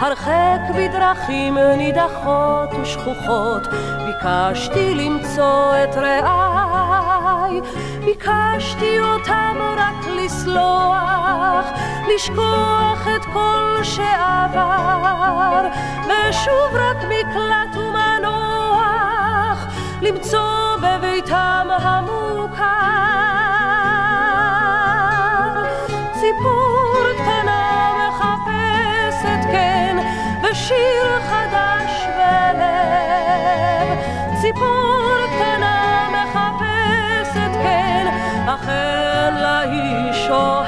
הרחק 0.00 0.60
בדרכים 0.76 1.58
נידחות 1.58 2.74
ושכוחות, 2.82 3.62
ביקשתי 4.06 4.94
למצוא 4.94 5.72
את 5.84 5.96
רעיי. 5.96 7.60
ביקשתי 8.04 9.00
אותם 9.00 9.56
רק 9.76 10.06
לסלוח, 10.16 11.70
לשכוח 12.14 13.06
את 13.16 13.23
כל 13.34 13.80
שעבר, 13.82 15.68
ושוב 16.06 16.74
רק 16.74 16.96
מקלט 16.96 17.76
ומנוח, 17.76 19.66
למצוא 20.02 20.76
בביתם 20.82 21.68
המוכר. 21.70 22.64
ציפור 26.12 26.94
קטנה 27.14 27.92
מחפשת 28.08 29.50
כן, 29.52 29.96
ושיר 30.42 31.20
חדש 31.28 32.06
בלב. 32.16 33.98
ציפור 34.40 35.26
קטנה 35.26 36.08
מחפשת 36.10 37.52
כן, 37.62 38.06
אכן 38.46 39.34
לאיש 39.34 40.30
אוהב. 40.30 40.63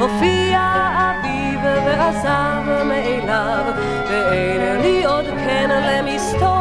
הופיע 0.00 0.60
אביב 1.10 1.60
ועזב 1.64 2.84
מאליו, 2.84 3.64
ואין 4.08 4.80
לי 4.80 5.04
עוד 5.04 5.24
כן 5.26 5.70
למסתור. 5.70 6.59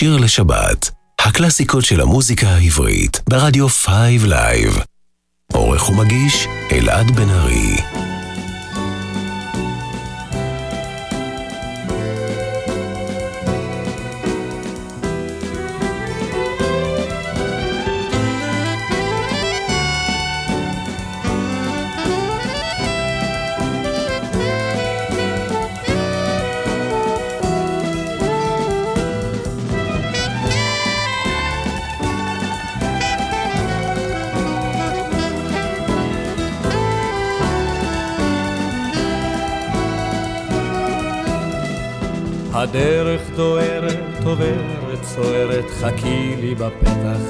שיר 0.00 0.16
לשבת, 0.16 0.90
הקלאסיקות 1.20 1.84
של 1.84 2.00
המוזיקה 2.00 2.48
העברית, 2.48 3.20
ברדיו 3.28 3.68
5 3.68 4.22
Live. 4.24 4.78
עורך 5.52 5.88
ומגיש, 5.88 6.46
אלעד 6.72 7.10
בן 7.10 7.28
ארי. 7.30 7.99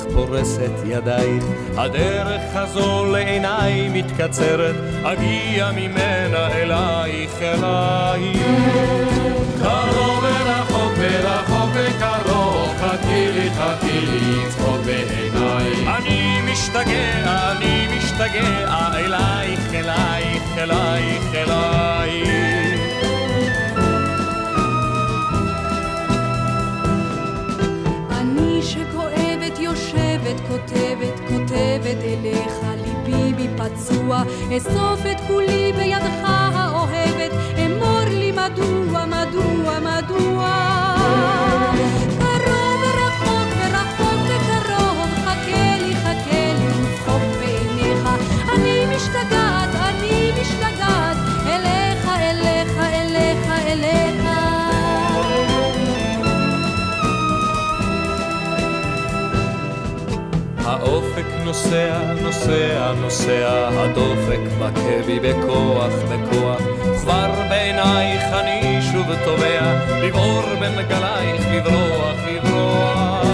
בפתח, 0.01 0.15
פורסת 0.15 0.71
ידייך. 0.85 1.45
הדרך 1.77 2.43
הזו 2.55 3.07
לעיניי 3.13 3.89
מתקצרת, 3.89 4.75
אגיע 5.03 5.71
ממנה 5.73 6.49
אלייך, 6.53 7.43
אלייך. 7.43 8.47
קרוב 9.63 10.25
ורחוק 10.25 10.93
ורחוק 10.99 11.71
וקרוב, 11.75 12.75
חכי 12.81 13.33
לי, 13.33 13.51
חכי 13.51 14.01
לי, 14.01 14.51
צחוק 14.51 14.81
בעיניי. 14.85 15.97
אני 15.97 16.41
משתגע, 16.53 17.53
אני 17.53 17.89
משתגע, 17.97 18.89
אלייך, 18.95 19.61
אלייך, 19.75 20.43
אלייך, 20.59 21.23
אלייך. 21.35 22.40
פצוע 33.61 34.23
אסוף 34.57 35.01
את 35.11 35.21
כולי 35.27 35.73
בידך 35.73 36.25
האוהבת 36.25 37.33
אמור 37.67 38.01
לי 38.11 38.33
מדוע 38.33 39.05
מדוע 39.05 39.79
מדוע. 39.81 40.51
קרוב 42.19 42.83
ורחוק 42.83 43.49
אני 48.55 48.87
האופק 60.71 61.27
נוסע, 61.45 61.99
נוסע, 62.23 62.93
נוסע, 63.01 63.69
הדופק 63.73 64.41
מכה 64.59 65.03
בי 65.07 65.21
בכוח, 65.21 65.93
בכוח. 66.11 66.61
כבר 67.01 67.31
בעינייך 67.49 68.23
אני 68.23 68.83
שוב 68.93 69.07
תובע, 69.25 69.79
לבעור 70.03 70.43
בין 70.61 70.87
גלייך, 70.89 71.43
לברוח, 71.53 72.17
לברוח. 72.27 73.27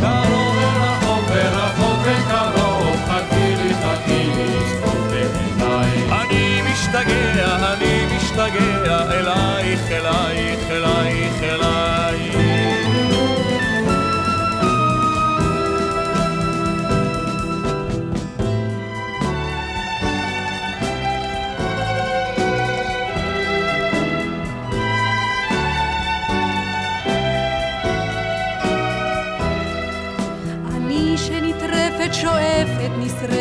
קרוב 0.00 0.54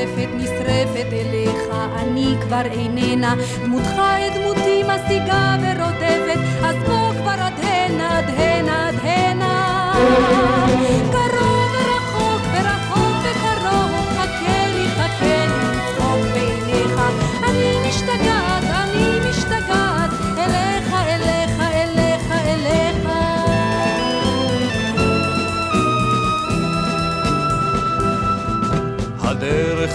נשרפת, 0.04 0.30
נשרפת 0.36 1.14
אליך, 1.14 1.60
אני 1.96 2.36
כבר 2.42 2.62
איננה, 2.72 3.36
דמותך 3.64 3.94
את 4.28 4.34
דמותי 4.38 4.84
משיגה 4.84 5.56
ורודפת, 5.62 5.83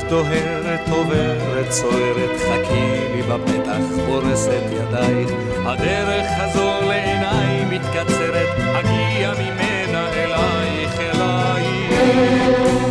דוהרת, 0.08 0.88
עוברת, 0.90 1.70
סוערת, 1.70 2.30
חכי 2.38 3.14
לי 3.14 3.22
בפתח, 3.22 4.04
פורסת 4.06 4.62
ידייך. 4.72 5.30
הדרך 5.64 6.26
הזו 6.36 6.88
לעיניי 6.88 7.64
מתקצרת, 7.64 8.48
אגיע 8.58 9.32
ממנה 9.38 10.08
אלייך, 10.12 11.00
אלייך. 11.00 12.87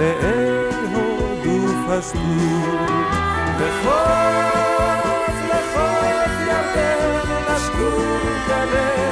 לאל 0.00 0.68
הודו 0.94 1.66
פשטות. 1.86 2.90
לחוף, 5.50 6.32
ירדן, 6.46 7.30
נשקו 7.48 7.90
גלי 8.48 9.09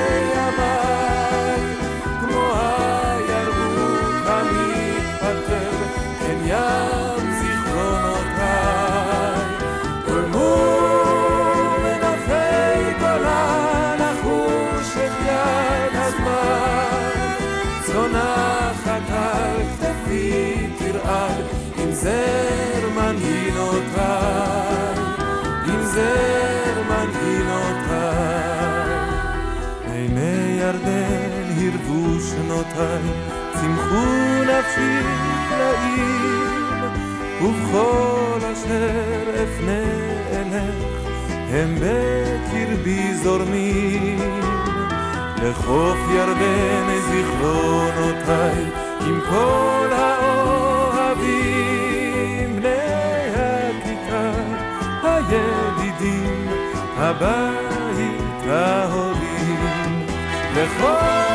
שנותיי, 32.59 33.03
צמחו 33.53 34.07
נפשי 34.43 35.01
לעיר, 35.59 36.91
ובכל 37.43 38.39
אשר 38.53 39.43
אפנה 39.43 39.85
אלך, 40.33 40.89
הם 41.51 41.71
בקרבי 41.75 43.15
זורמים. 43.15 44.19
לחוף 45.43 45.99
ירדן 46.11 46.89
זיכרונותיי, 47.11 48.65
עם 49.01 49.21
כל 49.31 49.89
האוהבים, 49.93 51.27
בני 52.57 52.69
הכיכר, 53.37 54.43
הידידים, 55.03 56.49
הבית, 56.97 58.47
ההורים. 58.49 60.07
לחוף, 60.57 61.28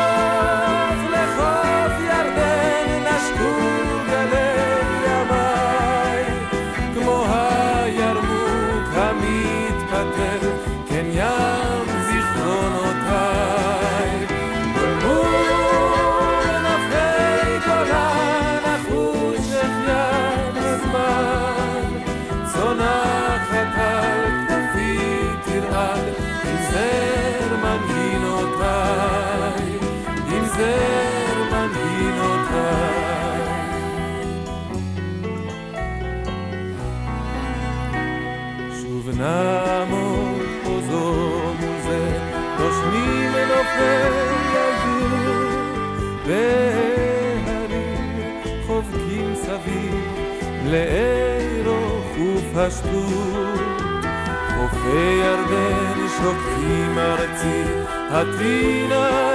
נעמוד 39.24 40.42
פה 40.64 40.80
זו 40.90 41.12
מול 41.60 41.76
זה, 41.86 42.18
נושמים 42.58 43.30
מנופי 43.32 44.08
ילדות, 44.54 45.58
והרים 46.26 47.72
חובקים 48.66 49.34
סביב 49.34 50.04
לעירו 50.64 52.00
ופשטות. 52.12 53.60
חופי 54.54 55.20
ירדן 55.22 56.08
שוקטים 56.08 56.98
ארצי, 56.98 57.62
הטבינה 58.10 59.32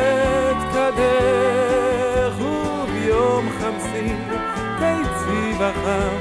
את 0.51 0.57
קדך, 0.71 2.35
וביום 2.41 3.49
חמסי 3.59 4.13
קיצי 4.79 5.53
וחם, 5.59 6.17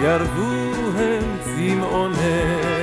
ירבו 0.00 0.98
הם 0.98 1.36
צמאונך. 1.44 2.77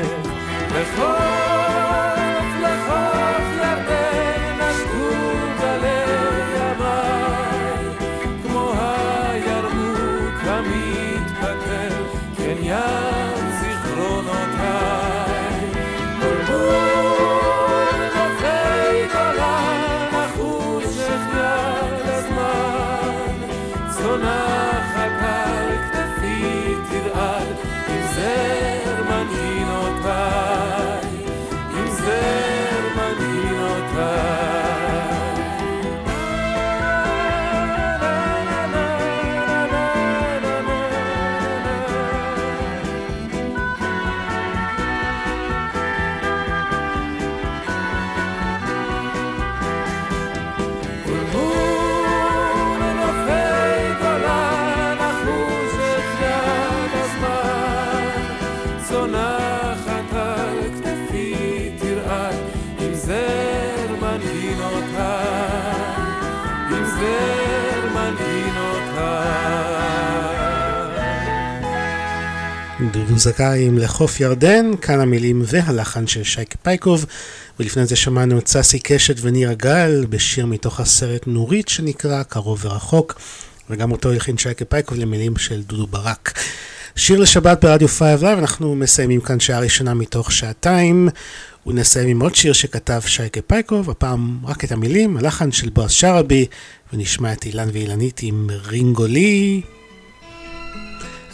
לחוף, 0.76 2.46
לחוף 2.62 3.48
ירדן, 3.58 4.58
נשקו 4.60 5.10
גלי 5.60 6.15
דודו 73.08 73.20
זכאי 73.20 73.66
עם 73.66 73.78
לחוף 73.78 74.20
ירדן, 74.20 74.72
כאן 74.82 75.00
המילים 75.00 75.42
והלחן 75.46 76.08
של 76.08 76.24
שייקה 76.24 76.58
פייקוב, 76.58 77.06
ולפני 77.60 77.86
זה 77.86 77.96
שמענו 77.96 78.38
את 78.38 78.48
ססי 78.48 78.80
קשת 78.80 79.16
וניר 79.22 79.54
גל 79.54 80.06
בשיר 80.10 80.46
מתוך 80.46 80.80
הסרט 80.80 81.28
נורית 81.28 81.68
שנקרא 81.68 82.24
קרוב 82.24 82.66
ורחוק, 82.66 83.22
וגם 83.70 83.92
אותו 83.92 84.12
הלחין 84.12 84.38
שייקה 84.38 84.66
פייקוב 84.66 84.98
למילים 84.98 85.38
של 85.38 85.62
דודו 85.62 85.88
ברק. 85.88 86.40
שיר 86.96 87.20
לשבת 87.20 87.66
ברדיו 87.66 87.88
5 87.88 88.02
Live, 88.02 88.40
אנחנו 88.40 88.76
מסיימים 88.76 89.22
כאן 89.22 89.40
שעה 89.40 89.60
ראשונה 89.60 89.94
מתוך 89.94 90.32
שעתיים, 90.32 91.10
ונסיים 91.68 92.08
עם 92.08 92.22
עוד 92.22 92.36
שיר 92.36 92.54
שכתב 92.54 93.02
שייקה 93.06 93.42
פייקוב, 93.42 93.90
הפעם 93.90 94.40
רק 94.44 94.64
את 94.64 94.72
המילים, 94.72 95.18
הלחן 95.18 95.52
של 95.52 95.70
בועז 95.70 95.92
שרעבי, 95.92 96.46
ונשמע 96.94 97.34
את 97.34 97.46
אילן 97.46 97.70
ואילנית 97.74 98.20
עם 98.24 98.48
רינגולי. 98.68 99.62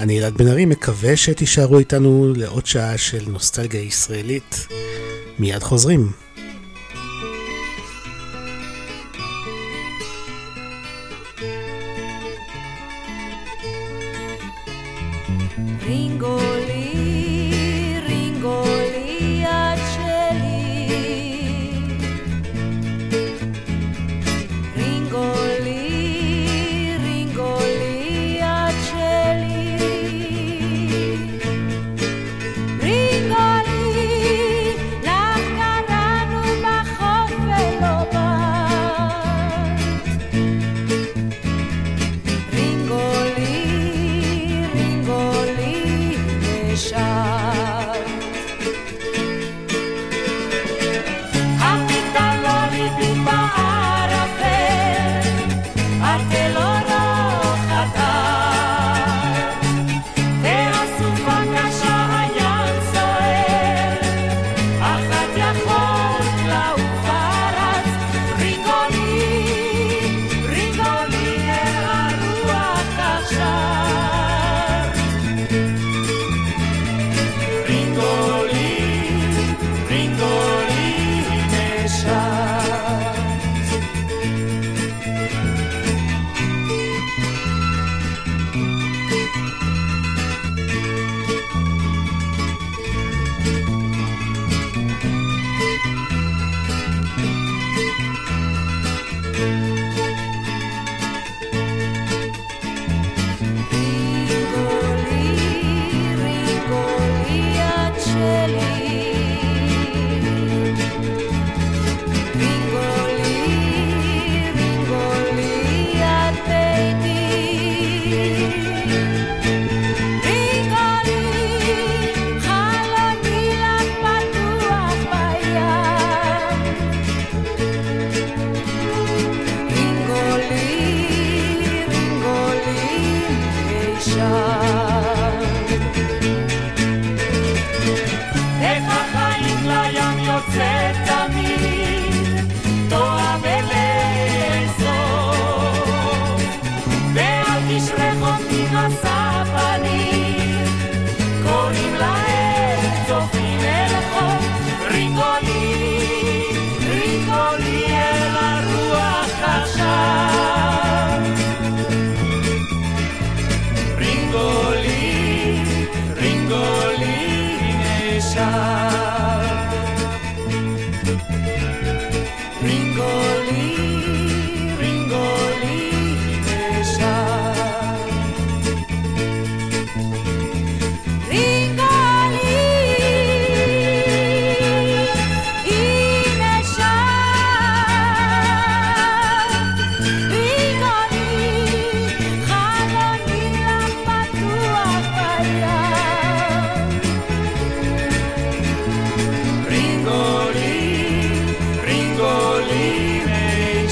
אני 0.02 0.20
אלעד 0.20 0.38
בן 0.38 0.48
ארי, 0.48 0.66
מקווה 0.66 1.18
שתישארו 1.18 1.80
איתנו 1.80 2.34
לעוד 2.36 2.66
שעה 2.66 2.98
של 2.98 3.24
נוסטלגיה 3.28 3.82
ישראלית. 3.82 4.68
מיד 5.40 5.64
חוזרים. 5.64 6.12
רינגולי, 15.86 16.51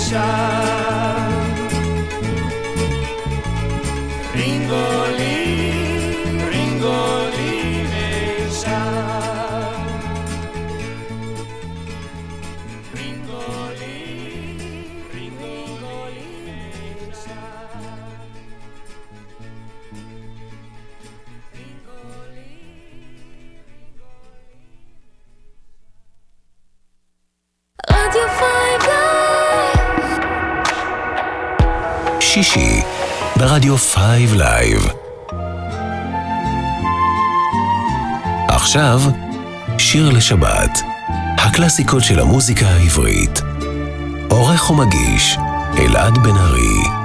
shine. 0.10 0.49
Five 34.00 34.34
Live. 34.34 34.94
עכשיו, 38.48 39.02
שיר 39.78 40.10
לשבת, 40.10 40.80
הקלאסיקות 41.38 42.04
של 42.04 42.20
המוזיקה 42.20 42.66
העברית. 42.66 43.42
עורך 44.30 44.72
ומגיש, 44.72 45.38
אלעד 45.78 46.18
בן 46.18 46.36
ארי. 46.36 46.99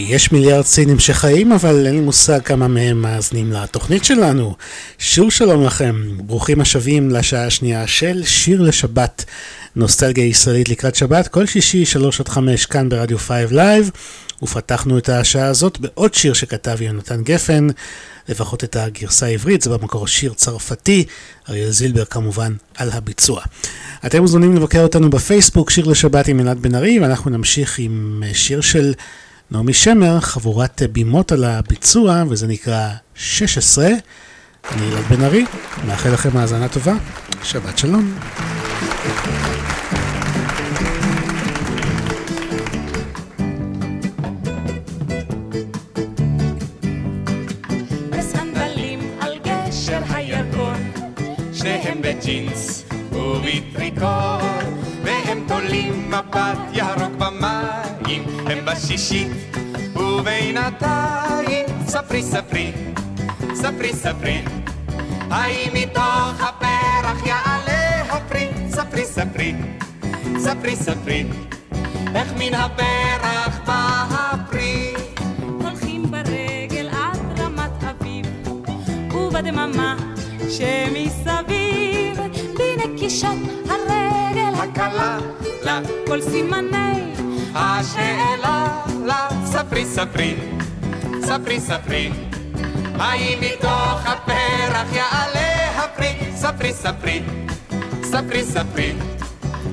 יש 0.00 0.32
מיליארד 0.32 0.64
סינים 0.64 0.98
שחיים, 0.98 1.52
אבל 1.52 1.86
אין 1.86 1.94
לי 1.94 2.00
מושג 2.00 2.42
כמה 2.42 2.68
מהם 2.68 3.02
מאזינים 3.02 3.52
לתוכנית 3.52 4.04
שלנו. 4.04 4.54
שוב 4.98 5.30
שלום 5.30 5.64
לכם, 5.64 6.02
ברוכים 6.16 6.60
השבים 6.60 7.10
לשעה 7.10 7.46
השנייה 7.46 7.86
של 7.86 8.22
שיר 8.24 8.62
לשבת, 8.62 9.24
נוסטלגיה 9.76 10.24
ישראלית 10.24 10.68
לקראת 10.68 10.94
שבת, 10.94 11.28
כל 11.28 11.46
שישי, 11.46 11.84
שלוש 11.84 12.20
עד 12.20 12.28
חמש, 12.28 12.66
כאן 12.66 12.88
ברדיו 12.88 13.18
5 13.18 13.50
Live, 13.50 13.90
ופתחנו 14.42 14.98
את 14.98 15.08
השעה 15.08 15.46
הזאת 15.46 15.78
בעוד 15.78 16.14
שיר 16.14 16.32
שכתב 16.32 16.82
יונתן 16.82 17.22
גפן, 17.22 17.66
לפחות 18.28 18.64
את 18.64 18.76
הגרסה 18.76 19.26
העברית, 19.26 19.62
זה 19.62 19.70
במקור 19.70 20.06
שיר 20.06 20.32
צרפתי, 20.32 21.04
אריאל 21.48 21.70
זילבר 21.70 22.04
כמובן 22.04 22.52
על 22.76 22.90
הביצוע. 22.92 23.42
אתם 24.06 24.20
מוזמנים 24.20 24.56
לבקר 24.56 24.82
אותנו 24.82 25.10
בפייסבוק, 25.10 25.70
שיר 25.70 25.84
לשבת 25.84 26.28
עם 26.28 26.40
אלעד 26.40 26.62
בן 26.62 26.74
ארי, 26.74 26.98
ואנחנו 27.00 27.30
נמשיך 27.30 27.78
עם 27.78 28.22
שיר 28.32 28.60
של... 28.60 28.92
נעמי 29.50 29.72
שמר, 29.72 30.20
חבורת 30.20 30.82
בימות 30.92 31.32
על 31.32 31.44
הביצוע, 31.44 32.22
וזה 32.28 32.46
נקרא 32.46 32.88
16. 33.14 33.88
אני 34.72 34.86
ילד 34.86 35.04
בן 35.10 35.24
ארי, 35.24 35.44
מאחל 35.86 36.10
לכם 36.10 36.36
האזנה 36.36 36.68
טובה, 36.68 36.94
שבת 37.42 37.78
שלום. 37.78 38.14
שניהם 51.52 52.02
בג'ינס 52.02 52.84
ובטריקו 53.12 54.06
והם 55.04 55.44
תולים 55.48 56.10
מבט 56.10 56.58
ירוק 56.72 56.97
בשישית 58.70 59.28
ובינתיים 59.96 61.66
ספרי 61.86 62.22
ספרי 62.22 62.72
ספרי 63.54 63.92
ספרי. 63.92 64.42
האם 65.30 65.70
מתוך 65.74 66.40
הפרח 66.40 67.26
יעלה 67.26 68.02
הפרי? 68.10 68.48
ספרי 68.70 69.04
ספרי 69.04 69.54
ספרי 70.38 70.76
ספרי. 70.76 71.24
איך 72.14 72.32
מן 72.38 72.54
הפרח 72.54 73.58
בא 73.66 74.06
הפרי? 74.10 74.94
הולכים 75.62 76.02
ברגל 76.10 76.88
עד 76.92 77.40
רמת 77.40 77.84
אביב 77.84 78.26
ובדממה 79.14 79.96
שמסביב 80.40 82.18
בנקישות 82.58 83.38
הרגל 83.68 84.54
הקלה. 84.62 85.18
לה. 85.62 85.80
כל 86.06 86.20
סימני 86.22 87.17
השאלה 87.54 88.66
לה 89.04 89.28
ספרי 89.44 89.84
ספרי 89.84 90.36
ספרי 91.28 91.60
ספרי. 91.60 92.10
האם 92.98 93.38
מתוך 93.40 94.06
הפרח 94.06 94.92
יעלה 94.92 95.84
הפרי? 95.84 96.14
ספרי 96.34 96.72
ספרי 96.72 97.22
ספרי 98.02 98.44
ספרי. 98.44 98.94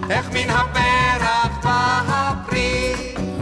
איך 0.09 0.29
מן 0.33 0.49
הפרח 0.49 1.59
בא 1.63 2.01
הפרי? 2.07 2.93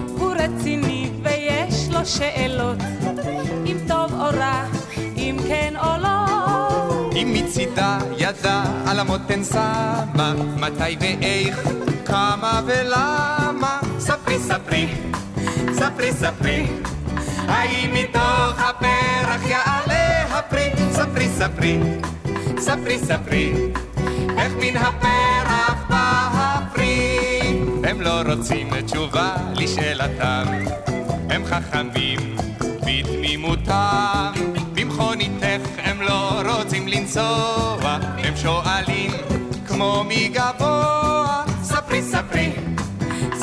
הוא 0.07 0.33
רציני 0.39 1.11
ויש 1.23 1.89
לו 1.89 2.05
שאלות. 2.05 2.77
אם 3.65 3.77
טוב 3.87 4.13
או 4.13 4.39
רע 4.39 4.65
אם 5.17 5.37
כן 5.47 5.73
או 5.77 5.97
לא. 6.01 6.25
אם 7.15 7.33
מצידה 7.33 7.97
ידה 8.17 8.63
על 8.87 8.99
המותן 8.99 9.43
שמה, 9.43 10.33
מתי 10.57 10.97
ואיך, 10.99 11.59
כמה 12.05 12.61
ולמה. 12.65 13.42
ספרי 14.39 14.39
ספרי, 14.39 14.87
ספרי 15.73 16.11
ספרי, 16.11 16.67
האם 17.47 17.93
מתוך 17.93 18.59
הפרח 18.59 19.41
יעלה 19.47 20.23
הפרי? 20.37 20.69
ספרי 20.91 21.27
ספרי, 21.29 21.79
ספרי 22.59 22.99
ספרי, 22.99 23.53
איך 24.37 24.53
מן 24.59 24.77
הפרח 24.77 25.85
בא 25.89 26.29
הפרי? 26.33 27.17
הם 27.83 28.01
לא 28.01 28.21
רוצים 28.27 28.81
תשובה 28.81 29.35
לשאלתם, 29.55 30.43
הם 31.29 31.45
חכמים 31.45 32.35
בתמימותם. 32.81 34.31
במכוניתך 34.73 35.69
הם 35.77 36.01
לא 36.01 36.41
רוצים 36.57 36.87
לנסוע, 36.87 37.97
הם 38.17 38.35
שואלים 38.35 39.11
כמו 39.67 40.03
מגבוה. 40.07 41.43
ספרי 41.63 42.01
ספרי, 42.01 42.51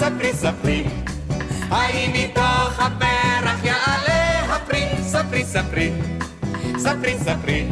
ספרי 0.00 0.32
ספרי, 0.32 0.84
האם 1.70 2.12
מתוך 2.12 2.80
הפרח 2.80 3.64
יעלה 3.64 4.54
הפרי? 4.54 4.86
ספרי 5.02 5.44
ספרי, 5.44 5.92
ספרי 6.78 7.18
ספרי, 7.18 7.68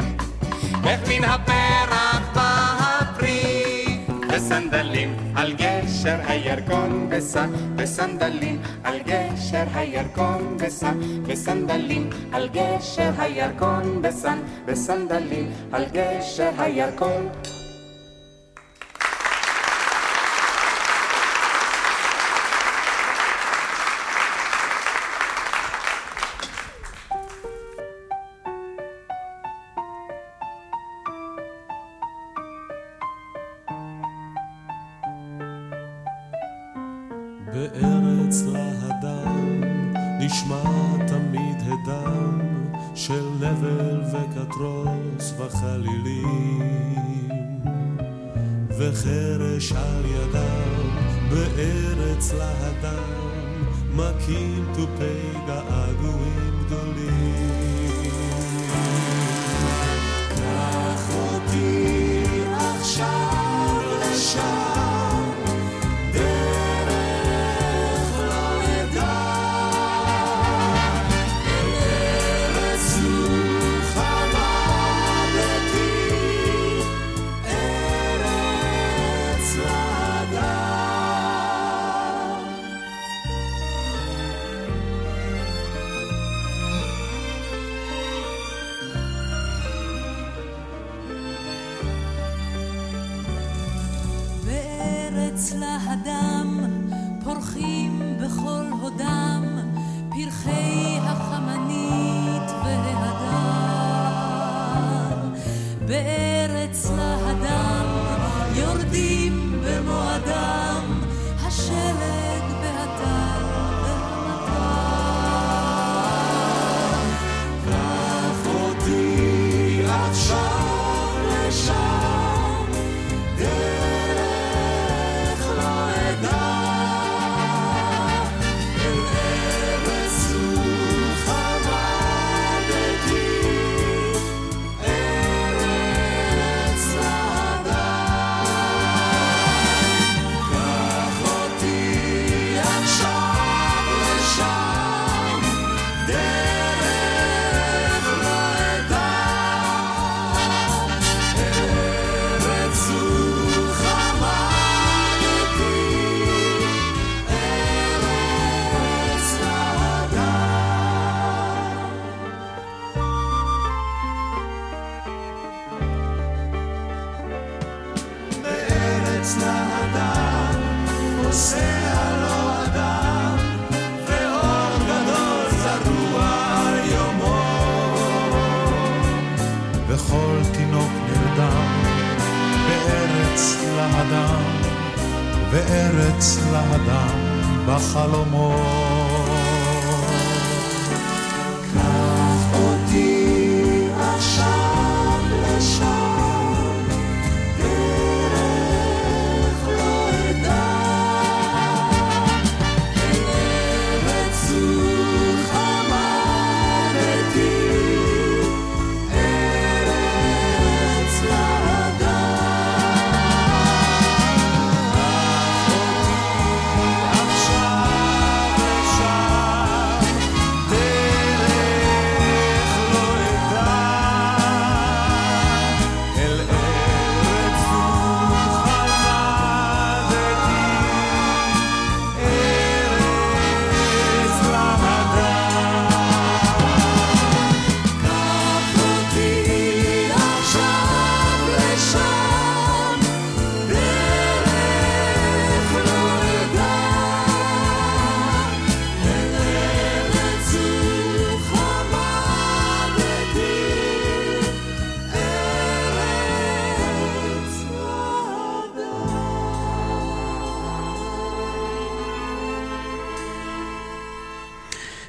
איך 0.87 1.01
מן 1.09 1.25
הפרח 1.25 2.21
בא 2.35 2.77
הפרי? 2.81 4.05
בסנדלים 4.29 5.17
על 5.37 5.53
גשר 5.53 6.19
הירקון 6.27 7.07
בסע, 7.11 7.47
בסנדלים 7.77 8.63
על 8.85 8.99
גשר 9.07 9.65
הירקון 9.75 10.57
בסע, 10.61 10.93
בסנדלים 11.27 12.11
על 12.33 12.49
גשר 12.49 13.11
הירקון 13.19 14.03
בסן, 14.03 14.39
בסנדלים 14.67 15.51
על 15.73 15.85
גשר 15.93 16.51
הירקון 16.59 17.29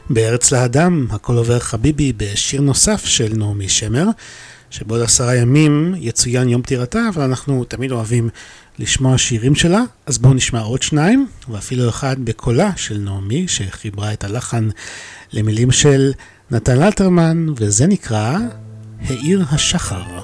בארץ 0.10 0.52
לאדם, 0.52 1.08
הכל 1.10 1.38
עובר 1.38 1.60
חביבי 1.60 2.14
בשיר 2.18 2.62
נוסף 2.62 3.06
של 3.06 3.34
נעמי 3.36 3.70
שמר, 3.70 4.06
שבעוד 4.70 5.02
עשרה 5.02 5.36
ימים 5.36 5.96
יצוין 5.98 6.50
יום 6.50 6.62
פטירתה, 6.62 7.10
אבל 7.14 7.24
אנחנו 7.24 7.64
תמיד 7.64 7.92
אוהבים 7.92 8.30
לשמוע 8.80 9.18
שירים 9.18 9.56
שלה, 9.56 9.82
אז 10.06 10.18
בואו 10.18 10.34
נשמע 10.34 10.60
עוד 10.60 10.82
שניים, 10.82 11.28
ואפילו 11.50 11.90
אחד 11.90 12.16
בקולה 12.24 12.72
של 12.76 12.98
נעמי, 12.98 13.48
שחיברה 13.48 14.14
את 14.14 14.24
הלחן 14.24 14.70
למילים 15.34 15.72
של 15.72 16.12
נתן 16.52 16.82
אלתרמן, 16.82 17.46
וזה 17.56 17.88
נקרא 17.88 18.38
העיר 19.06 19.46
השחר. 19.52 20.19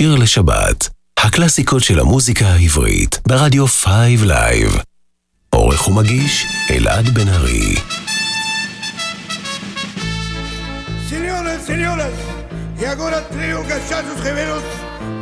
שיר 0.00 0.14
לשבת, 0.14 0.88
הקלאסיקות 1.18 1.82
של 1.82 2.00
המוזיקה 2.00 2.46
העברית, 2.46 3.20
ברדיו 3.28 3.66
5 3.66 3.86
Live. 4.22 4.78
עורך 5.50 5.88
ומגיש, 5.88 6.46
אלעד 6.70 7.08
בן 7.08 7.28
ארי. 7.28 7.74
Señoras, 11.10 12.12
y 12.80 12.84
ahora 12.84 13.20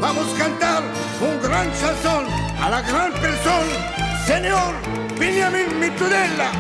vamos 0.00 0.26
a 0.32 0.38
cantar 0.42 0.82
un 1.28 1.36
gran 1.44 1.68
chanson 1.80 2.22
a 2.64 2.66
la 2.74 2.80
gran 2.88 3.12
persona, 3.24 3.76
señor 4.26 4.72
Benjamin 5.18 5.70
Mitudela. 5.80 6.50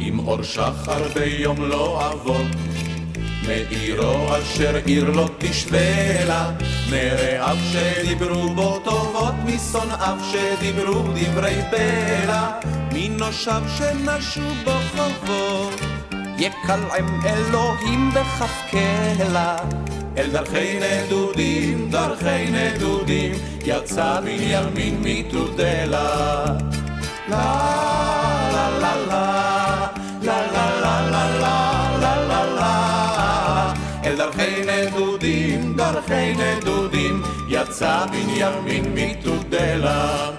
עם 0.00 0.18
אור 0.18 0.42
שחר 0.42 1.08
ביום 1.14 1.68
לא 1.68 2.10
אבוד 2.12 2.46
מעירו 3.46 4.36
אשר 4.36 4.76
עיר 4.84 5.10
לא 5.10 5.28
תשווה 5.38 6.24
לה, 6.24 6.50
מרעיו 6.92 7.56
שדיברו 7.72 8.54
בו 8.54 8.78
טובות, 8.84 9.34
משונאיו 9.44 10.18
שדיברו 10.32 11.02
דברי 11.02 11.60
בלע, 11.70 12.50
מנושיו 12.92 13.62
שנשו 13.78 14.54
בו 14.64 14.72
חובות, 14.96 15.80
יקלעם 16.38 17.20
אלוהים 17.26 18.10
בכף 18.10 18.62
קלע. 18.70 19.56
אל 20.18 20.30
דרכי 20.30 20.80
נדודים, 20.80 21.90
דרכי 21.90 22.50
נדודים, 22.50 23.32
יצא 23.66 24.20
בנימין 24.20 25.02
מתודלה. 25.02 26.44
אל 34.04 34.16
דרכי 34.16 34.62
נדודים, 34.66 35.76
דרכי 35.76 36.32
נדודים, 36.32 36.61
יצא 37.52 38.04
בנימין 38.10 38.94
מתודלה. 38.94 40.30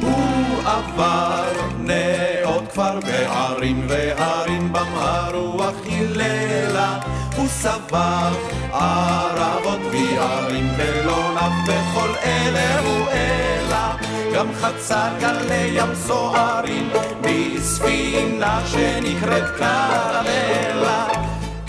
הוא 0.00 0.58
עבר 0.64 1.44
נאות 1.78 2.68
כפר 2.68 3.00
בערים 3.00 3.86
וערים 3.88 4.72
במהר 4.72 5.36
רוח 5.36 5.74
היללה. 5.84 6.98
הוא 7.36 7.48
סבב 7.48 8.34
ערבות 8.72 9.80
ויערים 9.90 10.68
ולא 10.76 11.34
נח 11.34 11.70
בכל 11.70 12.10
אלה 12.24 12.80
הוא 12.80 13.08
אלה. 13.08 13.96
גם 14.34 14.46
חצה 14.60 15.08
גלי 15.20 15.70
ים 15.74 15.94
סוערים 15.94 16.90
בספינה 17.20 18.60
שנקראת 18.66 19.44
קרמלה. 19.58 21.09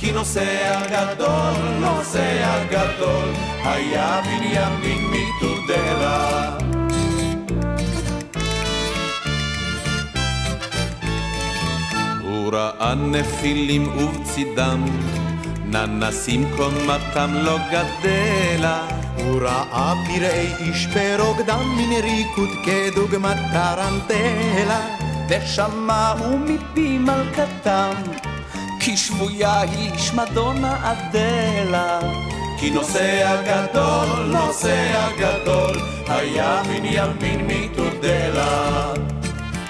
כי 0.02 0.12
נוסע 0.12 0.82
גדול, 0.92 1.54
נוסע 1.80 2.64
גדול, 2.70 3.30
היה 3.64 4.22
בנימין 4.22 5.12
מתודלה. 5.12 6.58
הוא 12.22 12.54
ראה 12.54 12.96
נפילים 12.96 13.98
ובצידם, 13.98 14.86
ננסים 15.66 16.50
קומתם 16.58 17.34
לא 17.34 17.58
גדלה. 17.72 18.88
הוא 19.18 19.42
ראה 19.42 19.94
פראי 20.08 20.54
איש 20.60 20.86
ברוקדם 20.86 21.78
מן 21.78 22.04
ריקוד 22.04 22.50
כדוגמת 22.66 23.38
טרנטלה. 23.54 24.82
ושמעו 25.30 26.38
מפי 26.38 26.98
מלכתם 26.98 27.92
כי 28.84 28.98
שבויה 28.98 29.62
היא 29.62 29.98
שמדונה 29.98 30.78
אדלה. 30.92 32.00
כי 32.60 32.70
נוסע 32.70 33.42
גדול, 33.42 34.26
נוסע 34.26 35.08
גדול, 35.18 35.78
היה 36.08 36.62
בנימין 36.64 37.48
מתודלה. 37.48 38.94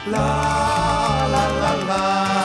לה 0.07 1.27
לה 1.31 1.47
לה 1.61 1.75
לה 1.87 2.35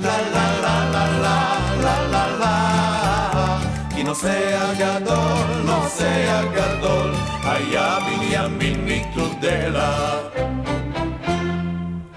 לה 0.00 0.18
לה 0.32 0.46
לה 0.62 0.84
לה 0.92 1.06
לה 1.20 1.46
לה 1.82 2.06
לה 2.10 2.26
לה 2.38 3.58
כי 3.94 4.02
נוסע 4.02 4.72
גדול, 4.78 5.62
נוסע 5.64 6.42
גדול, 6.54 7.14
היה 7.44 7.98
בנימין 8.06 8.86
מתודלה. 8.86 10.18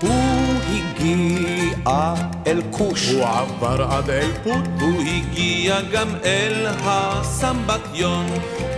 הוא 0.01 0.55
הגיע 0.71 1.74
אל 1.87 2.61
כוש, 2.71 3.11
הוא 3.11 3.25
עבר 3.25 3.87
עד 3.91 4.09
אל 4.09 4.31
פוט, 4.43 4.65
הוא 4.79 5.01
הגיע 5.01 5.81
גם 5.81 6.07
אל 6.25 6.67
הסמבטיון, 6.83 8.25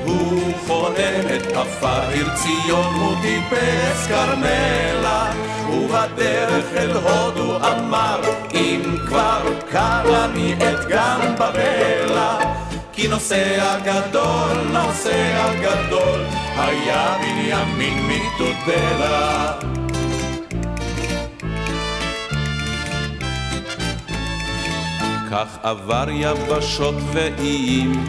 הוא 0.06 0.54
חולם 0.68 1.22
את 1.36 1.48
עפר 1.58 2.36
ציון, 2.36 2.94
הוא 2.94 3.16
טיפס 3.22 4.08
כרמלה, 4.08 5.32
ובדרך 5.74 6.66
אל 6.76 6.92
הודו 6.92 7.58
אמר, 7.58 8.22
אם 8.54 8.82
כבר 9.08 9.42
קרה 9.70 10.28
לי 10.28 10.54
את 10.54 10.88
גם 10.90 11.36
בבלה. 11.36 12.40
כי 12.94 13.08
נוסע 13.08 13.80
גדול, 13.84 14.58
נוסע 14.72 15.54
גדול, 15.62 16.20
היה 16.58 17.18
בנימין 17.22 18.08
מתודלה. 18.08 19.77
כך 25.32 25.58
עבר 25.64 26.06
יבשות 26.10 26.95
ואיים, 27.14 28.06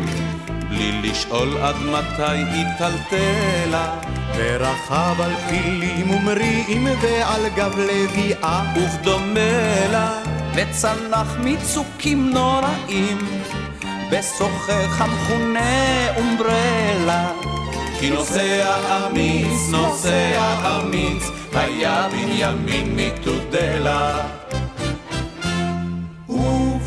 בלי 0.69 1.03
לשאול 1.03 1.57
עד 1.63 1.77
מתי 1.77 2.37
היא 2.53 2.67
טלטלה. 2.79 3.99
ורכב 4.37 5.21
על 5.21 5.35
פילים 5.49 6.11
ומריעים 6.11 6.87
ועל 7.01 7.49
גב 7.49 7.79
לביאה, 7.79 8.63
ובדומה 8.77 9.87
לה, 9.93 10.23
וצנח 10.55 11.37
מצוקים 11.45 12.31
נוראים, 12.31 13.19
בסוחך 14.11 15.01
המכונה 15.01 16.17
אומברלה. 16.17 17.33
כי 18.01 18.11
נוסע 18.11 18.77
אמיץ, 19.07 19.71
נוסע 19.71 20.55
אמיץ, 20.67 21.23
היה 21.55 22.09
בנימין 22.13 22.97
מתודלה. 22.97 24.19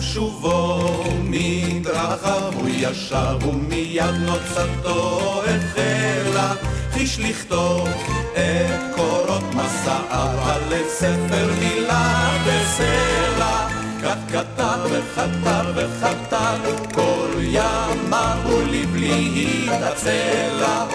ובשובו 0.02 1.04
מדרכיו 1.24 2.54
הוא 2.54 2.70
ישב 2.70 3.48
ומיד 3.48 4.16
נוצתו 4.20 5.42
החלה. 5.44 6.54
חיש 6.92 7.20
לכתוב 7.20 7.90
את 8.34 8.96
קורות 8.96 9.44
מסעיו 9.54 10.30
על 10.46 10.74
ספר 10.90 11.52
מילה 11.60 12.32
בסלע. 12.48 13.68
כך 14.04 14.16
כתב 14.28 14.80
וכתב 14.92 15.66
וכתב 15.76 16.58
כל 16.94 17.30
ימיו 17.42 18.62
לבלי 18.68 19.66
התעצלה 19.72 20.86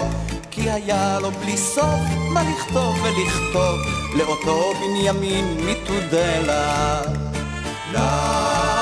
כי 0.51 0.69
היה 0.69 1.19
לו 1.21 1.31
בלי 1.31 1.57
סוף 1.57 2.01
מה 2.33 2.41
לכתוב 2.43 2.95
ולכתוב 3.03 3.79
לאותו 4.17 4.73
בנימין 4.79 5.57
מתודלה. 5.65 7.01
לה 7.01 7.01
לה 7.93 8.76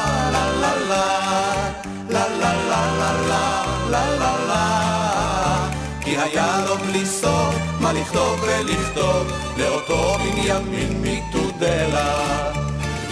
לה 3.89 4.09
לה 4.19 4.35
לה. 4.47 5.69
כי 6.01 6.17
היה 6.17 6.65
לו 6.67 6.77
בלי 6.77 7.05
סוף 7.05 7.55
מה 7.79 7.93
לכתוב 7.93 8.43
ולכתוב. 8.43 9.31
לאותו 9.57 10.17
בנימין 10.19 11.03
מתודלה. 11.03 12.51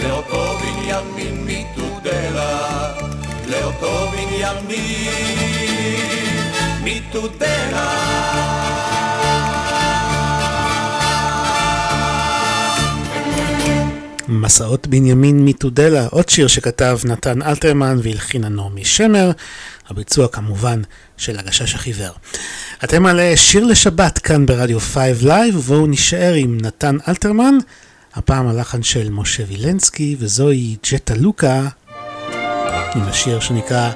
לאותו 0.02 0.58
בנימין 0.58 1.46
מתודלה. 1.46 2.92
לאותו 3.48 4.10
בנימין 4.12 4.84
מתודלה. 6.84 8.24
מסעות 14.28 14.86
בנימין 14.86 15.44
מתודלה, 15.44 16.06
עוד 16.10 16.28
שיר 16.28 16.46
שכתב 16.46 16.98
נתן 17.04 17.42
אלתרמן 17.42 17.96
והלחינה 18.02 18.48
נעמי 18.48 18.84
שמר, 18.84 19.30
הביצוע 19.88 20.28
כמובן 20.28 20.82
של 21.16 21.38
הגשש 21.38 21.74
החיוור. 21.74 22.12
אתם 22.84 23.06
על 23.06 23.20
שיר 23.36 23.64
לשבת 23.64 24.18
כאן 24.18 24.46
ברדיו 24.46 24.80
5 24.80 25.22
Live, 25.22 25.56
ובואו 25.56 25.86
נישאר 25.86 26.34
עם 26.34 26.58
נתן 26.60 26.96
אלתרמן, 27.08 27.54
הפעם 28.14 28.48
הלחן 28.48 28.82
של 28.82 29.10
משה 29.10 29.42
וילנסקי, 29.48 30.16
וזוהי 30.18 30.76
ג'טה 30.90 31.14
לוקה, 31.14 31.68
עם 32.94 33.02
השיר 33.02 33.40
שנקרא 33.40 33.90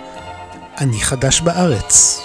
אני 0.79 1.01
חדש 1.01 1.41
בארץ. 1.41 2.21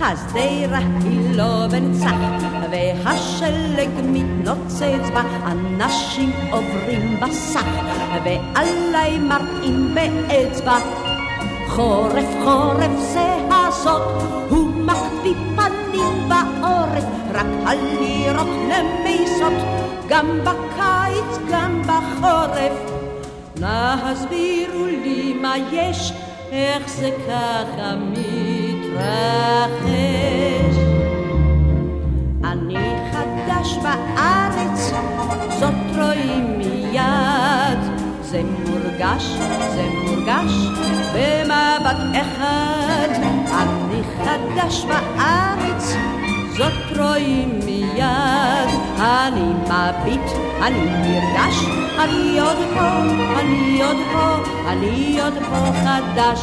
השדרה 0.00 0.78
היא 0.78 1.23
לא 1.36 1.66
בנצח, 1.70 2.16
והשלג 2.70 3.90
מתנוצץ 4.04 5.10
בה, 5.14 5.22
אנשים 5.46 6.32
עוברים 6.50 7.20
בסך, 7.20 7.66
ועליי 8.24 9.18
מראים 9.18 9.94
באצבע. 9.94 10.78
חורף 11.68 12.26
חורף 12.44 12.90
זה 12.98 13.34
הזאת, 13.50 14.22
הוא 14.50 14.68
מחביא 14.74 15.34
פנים 15.56 16.28
בעורף, 16.28 17.04
רק 17.32 17.46
הלירות 17.66 18.48
למיסות, 18.68 19.52
גם 20.08 20.26
בקיץ 20.44 21.38
גם 21.50 21.82
בחורף. 21.82 22.72
נא 23.60 23.96
הסבירו 24.02 24.86
לי 24.86 25.34
מה 25.42 25.54
יש, 25.72 26.12
איך 26.52 26.88
זה 26.88 27.10
ככה 27.28 27.94
מתרחש. 28.12 29.04
בארץ, 33.94 34.92
זאת 35.60 35.96
רואים 35.96 36.58
מיד. 36.58 37.78
זה 38.22 38.42
מורגש, 38.42 39.24
זה 39.74 39.86
מורגש, 40.04 40.52
במבט 41.14 41.96
אחד. 42.20 43.08
אני 43.52 44.02
חדש 44.24 44.84
בארץ, 44.84 45.96
זאת 46.56 46.98
רואים 46.98 47.60
מיד. 47.64 48.70
אני 48.98 49.52
מביט, 49.62 50.30
אני 50.62 50.84
נרגש, 50.84 51.64
אני 51.98 52.40
עוד 52.40 52.56
פה, 52.74 52.88
אני 53.40 53.82
עוד 53.82 53.96
פה, 54.12 54.36
אני 54.68 55.20
עוד 55.20 55.34
פה 55.34 55.72
חדש. 55.84 56.40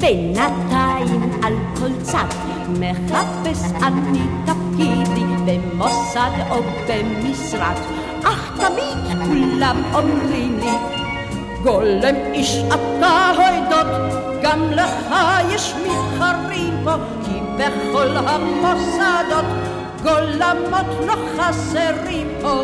בינתיים 0.00 1.30
על 1.42 1.54
כל 1.78 2.02
צד 2.02 2.26
מחפש 2.68 3.72
אני 3.82 4.20
תפקידי 4.44 5.24
במוסד 5.46 6.30
או 6.50 6.56
במשרד. 6.88 7.76
אך 8.24 8.52
תמיד 8.56 9.18
כולם 9.28 9.82
אומרים 9.94 10.58
לי 10.58 10.76
גולם 11.62 12.14
איש 12.32 12.56
אתה 12.68 13.30
הוידות 13.36 14.12
גם 14.42 14.70
לך 14.70 15.14
יש 15.50 15.74
מתחרים 15.74 16.80
פה 16.84 16.94
כי 17.24 17.40
בכל 17.56 18.16
המוסדות 18.16 19.44
גולמות 20.02 21.06
לא 21.06 21.14
חסרים 21.38 22.28
פה. 22.40 22.62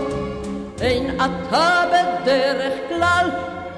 אין 0.80 1.20
אתה 1.20 1.82
בדרך 1.92 2.72
כלל 2.88 3.30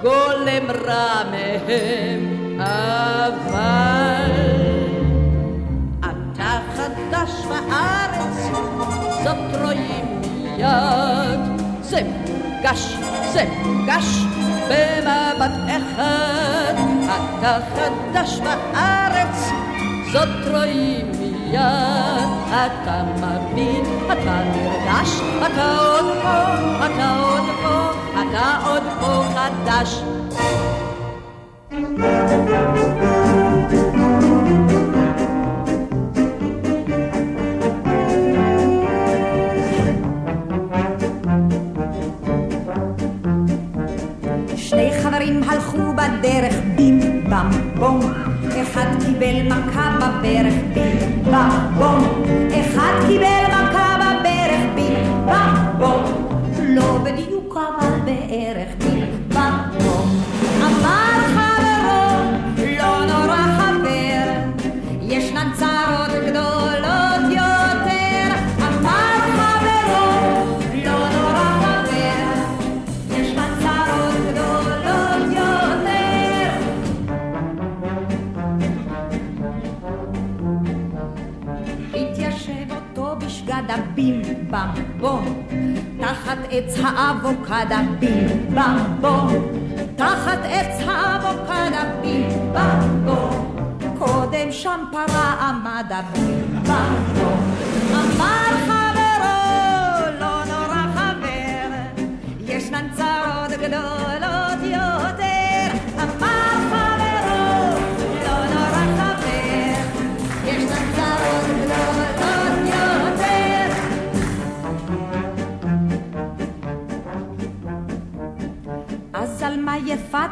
גולם 0.02 0.70
רע 0.86 1.22
מהם 1.30 2.37
אבל 2.58 4.30
אתה 6.00 6.58
חדש 6.76 7.30
בארץ, 7.48 8.36
זאת 9.24 9.60
רואים 9.62 10.20
מיד. 10.20 11.40
זה 11.80 12.00
מורגש, 12.02 12.96
זה 13.32 13.44
מורגש 13.62 14.24
במבט 14.68 15.56
אחד. 15.66 16.74
אתה 17.38 17.58
חדש 17.74 18.40
בארץ, 18.40 19.50
זאת 20.12 20.28
רואים 20.50 21.10
מיד. 21.20 22.28
אתה 22.48 23.02
מבין, 23.16 23.84
אתה 24.06 24.42
נרגש, 24.44 25.20
אתה 25.46 25.76
עוד 25.78 26.06
פה, 26.22 26.42
אתה 26.86 27.16
עוד 27.18 27.44
פה, 27.62 27.90
אתה 28.20 28.58
עוד 28.66 28.82
פה 29.00 29.22
חדש. 29.34 30.02
קיבל 53.08 53.46
מכה 53.46 53.96
בברך 54.00 54.60
בים 54.74 55.04
בום. 55.78 56.04
לא 56.68 56.98
בדיוק 57.04 57.56
אבל 57.56 58.00
בערך 58.04 58.68
בים 58.78 58.97
תחת 86.28 86.38
עץ 86.50 86.78
האבוקדה 86.84 87.80
בים 87.98 89.00
תחת 89.96 90.38
עץ 90.44 90.82
האבוקדה 90.86 91.84
בים 92.02 93.06
קודם 93.98 94.52
שם 94.52 94.80
פרה 94.92 95.48
עמד 95.48 95.84
הבים 95.90 96.62
בם 96.62 96.94
בום 97.14 97.54
אמר 97.94 98.50
חברו 98.66 100.18
לא 100.20 100.44
נורא 100.44 100.86
חבר 100.94 101.68
ישנן 102.46 102.88
צרות 102.96 103.50
גדולות 103.60 104.37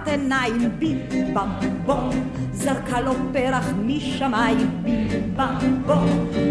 יפת 0.03 0.09
עיניים 0.09 0.71
בים 0.79 0.99
זרקה 2.53 3.01
לו 3.01 3.13
פרח 3.33 3.65
משמיים 3.87 4.83
בים 5.37 5.83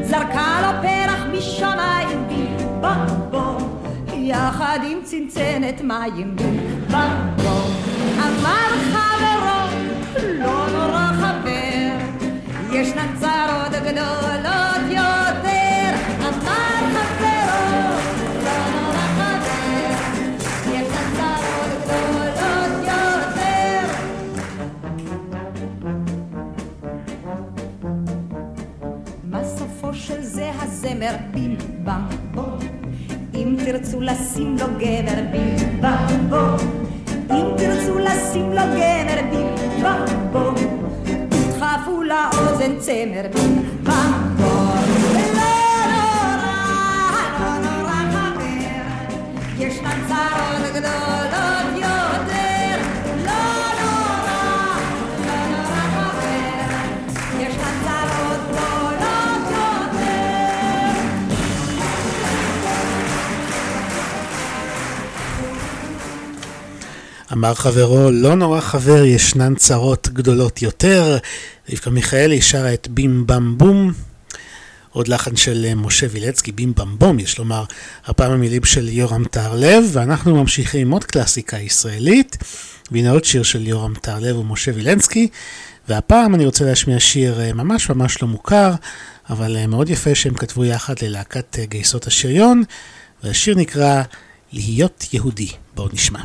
זרקה 0.03 0.61
לו 0.61 0.81
פרח 0.81 1.25
משמיים 1.31 2.27
בים 2.81 3.55
יחד 4.13 4.79
עם 4.83 4.97
צנצנת 5.03 5.81
מים 5.81 6.35
בים 6.35 6.95
אמר 8.17 8.69
חברו 8.91 9.79
לא 10.39 10.67
נורא 10.71 11.11
חבר 11.13 11.97
ישנן 12.71 13.15
צרות 13.19 13.81
גדולות 13.83 14.64
תרצו 33.65 34.01
לשים 34.01 34.57
לו 34.59 34.65
גבר 34.77 35.21
בום 36.29 36.57
אם 37.31 37.45
תרצו 37.57 37.99
לשים 37.99 38.51
לו 38.53 38.61
גבר 38.75 39.21
בום 40.31 40.55
תדחפו 41.29 42.03
לאוזן 42.03 42.79
צמר 42.79 43.25
בים 43.33 43.65
בם 43.83 44.35
בום 44.37 44.75
לא 45.33 45.51
נורא, 45.91 46.51
לא 47.39 47.57
נורא 47.59 47.99
חבר 48.11 48.85
ישנן 49.57 49.99
צרות 50.07 50.73
גדולות 50.75 51.75
יותר 51.75 51.94
אמר 67.35 67.53
חברו, 67.53 68.11
לא 68.11 68.35
נורא 68.35 68.61
חבר, 68.61 69.05
ישנן 69.05 69.55
צרות 69.55 70.09
גדולות 70.13 70.61
יותר. 70.61 71.17
רבקה 71.69 71.89
מיכאלי 71.89 72.41
שרה 72.41 72.73
את 72.73 72.87
בים 72.87 73.27
בם 73.27 73.57
בום. 73.57 73.91
עוד 74.89 75.07
לחן 75.07 75.35
של 75.35 75.65
אה, 75.67 75.75
משה 75.75 76.07
וילצקי, 76.09 76.51
בים 76.51 76.73
בם 76.75 76.99
בום, 76.99 77.19
יש 77.19 77.37
לומר, 77.37 77.63
הפעם 78.05 78.31
המילים 78.31 78.63
של 78.63 78.89
יורם 78.89 79.23
טהרלב, 79.25 79.83
ואנחנו 79.91 80.35
ממשיכים 80.35 80.91
עוד 80.91 81.03
קלאסיקה 81.03 81.57
ישראלית, 81.57 82.37
והנה 82.91 83.11
עוד 83.11 83.25
שיר 83.25 83.43
של 83.43 83.67
יורם 83.67 83.93
טהרלב 84.01 84.37
ומשה 84.37 84.71
וילנסקי, 84.75 85.27
והפעם 85.89 86.35
אני 86.35 86.45
רוצה 86.45 86.65
להשמיע 86.65 86.99
שיר 86.99 87.41
אה, 87.41 87.53
ממש 87.53 87.89
ממש 87.89 88.21
לא 88.21 88.27
מוכר, 88.27 88.71
אבל 89.29 89.57
אה, 89.57 89.67
מאוד 89.67 89.89
יפה 89.89 90.15
שהם 90.15 90.33
כתבו 90.33 90.65
יחד 90.65 90.95
ללהקת 91.01 91.57
גייסות 91.59 92.07
השריון, 92.07 92.63
והשיר 93.23 93.55
נקרא 93.55 94.03
להיות 94.53 95.05
יהודי. 95.13 95.49
בואו 95.75 95.89
נשמע. 95.93 96.19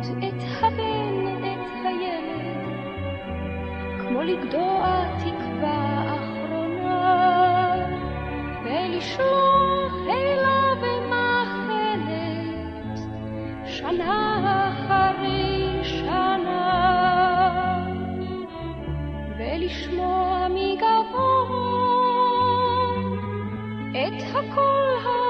לראות 0.00 0.24
את 0.24 0.42
הבן, 0.60 1.26
את 1.40 1.86
הילד, 1.86 2.66
כמו 3.98 4.22
לגדוע 4.22 5.04
תקווה 5.18 6.04
אחרונה, 6.14 7.74
ולשלוח 8.64 9.92
אליו 10.08 10.76
מאחלת, 11.10 12.98
שנה 13.64 14.68
אחרי 14.68 15.80
שנה, 15.82 16.56
ולשמוע 19.38 20.46
מגבוה 20.50 21.70
את 23.90 24.22
הקול 24.34 24.96
ה... 25.06 25.29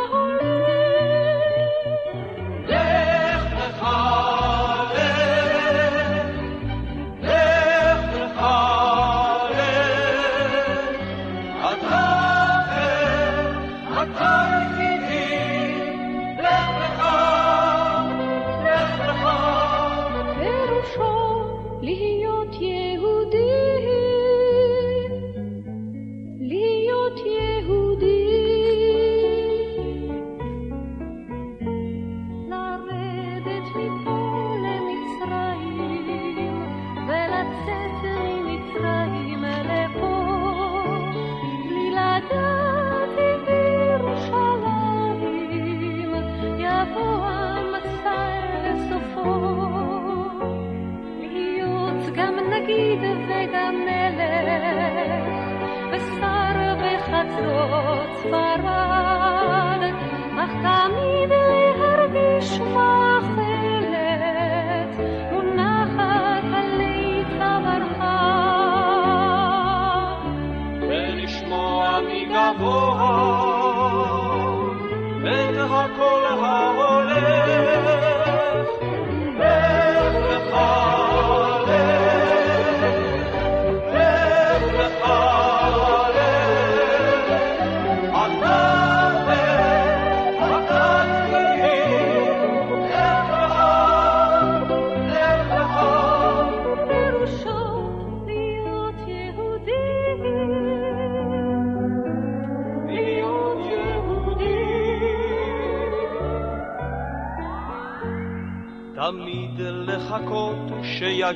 far 58.28 58.59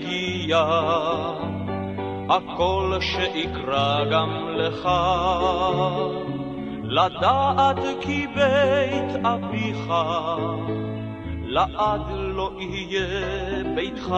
שיגיע 0.03 0.65
הקול 2.31 3.01
שיקרא 3.01 4.05
גם 4.11 4.49
לך, 4.57 4.89
לדעת 6.83 7.81
כי 8.01 8.27
בית 8.35 9.25
אביך 9.25 9.93
לעד 11.45 12.01
לא 12.11 12.51
יהיה 12.59 13.65
ביתך, 13.75 14.15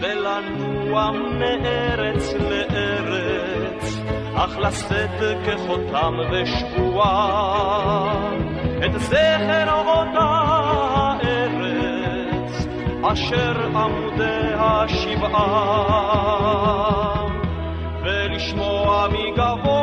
ולנוע 0.00 1.10
מארץ 1.10 2.34
לארץ, 2.50 3.96
אך 4.34 4.58
לשאת 4.58 5.20
כחותם 5.46 6.14
ושבועה 6.30 8.12
את 8.84 9.00
זכר 9.00 9.70
הארץ, 9.70 10.49
אשר 13.02 13.52
עמודיה 13.76 14.84
שבעה, 14.88 16.10
ולשמוע 18.02 19.06
מגבוה 19.12 19.79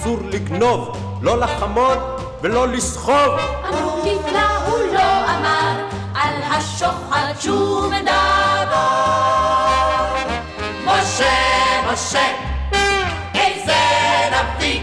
אסור 0.00 0.18
לגנוב 0.32 0.96
לא 1.22 1.38
לחמוד 1.38 1.98
ולא 2.42 2.68
לסחוב 2.68 3.14
אמרו 3.68 3.98
נפלא 4.04 4.56
הוא 4.66 4.78
לא 4.94 5.24
אמר, 5.24 5.86
על 6.14 6.42
השוחד 6.50 7.32
שום 7.40 7.92
דבר. 8.02 8.76
משה, 10.84 11.32
משה, 11.92 12.26
איזה 13.34 13.74
נביא, 14.32 14.80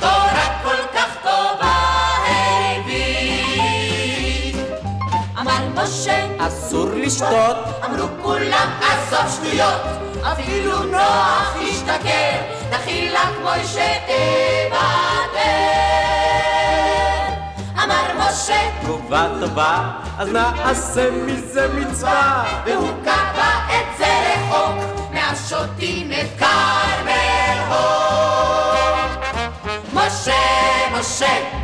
תורה 0.00 0.58
כל 0.62 0.82
כך 0.94 1.16
טובה 1.22 1.74
הביא. 2.80 4.54
אמר 5.40 5.82
משה, 5.82 6.26
אסור 6.38 6.86
לשתות 6.94 7.56
אמרו 7.84 8.06
כולם 8.22 8.68
עזוב 8.82 9.34
שטויות, 9.34 9.80
אפילו 10.32 10.82
נוח 10.82 11.56
השתכר, 11.70 12.59
נחילה 12.70 13.20
כמו 13.36 13.50
שתוותר. 13.64 15.40
אמר 17.84 18.12
משה, 18.18 18.60
תגובה 18.82 19.26
טובה 19.40 19.90
אז 20.18 20.28
נעשה 20.28 21.10
מזה 21.10 21.68
מצווה 21.74 22.44
והוא 22.66 22.90
קבע 23.02 23.52
את 23.68 23.98
זה 23.98 24.06
רחוק, 24.06 25.10
מהשוטים 25.12 26.12
את 26.12 26.38
כרמל 26.38 27.58
הוק. 27.68 29.24
משה, 29.94 30.32
משה, 30.92 31.60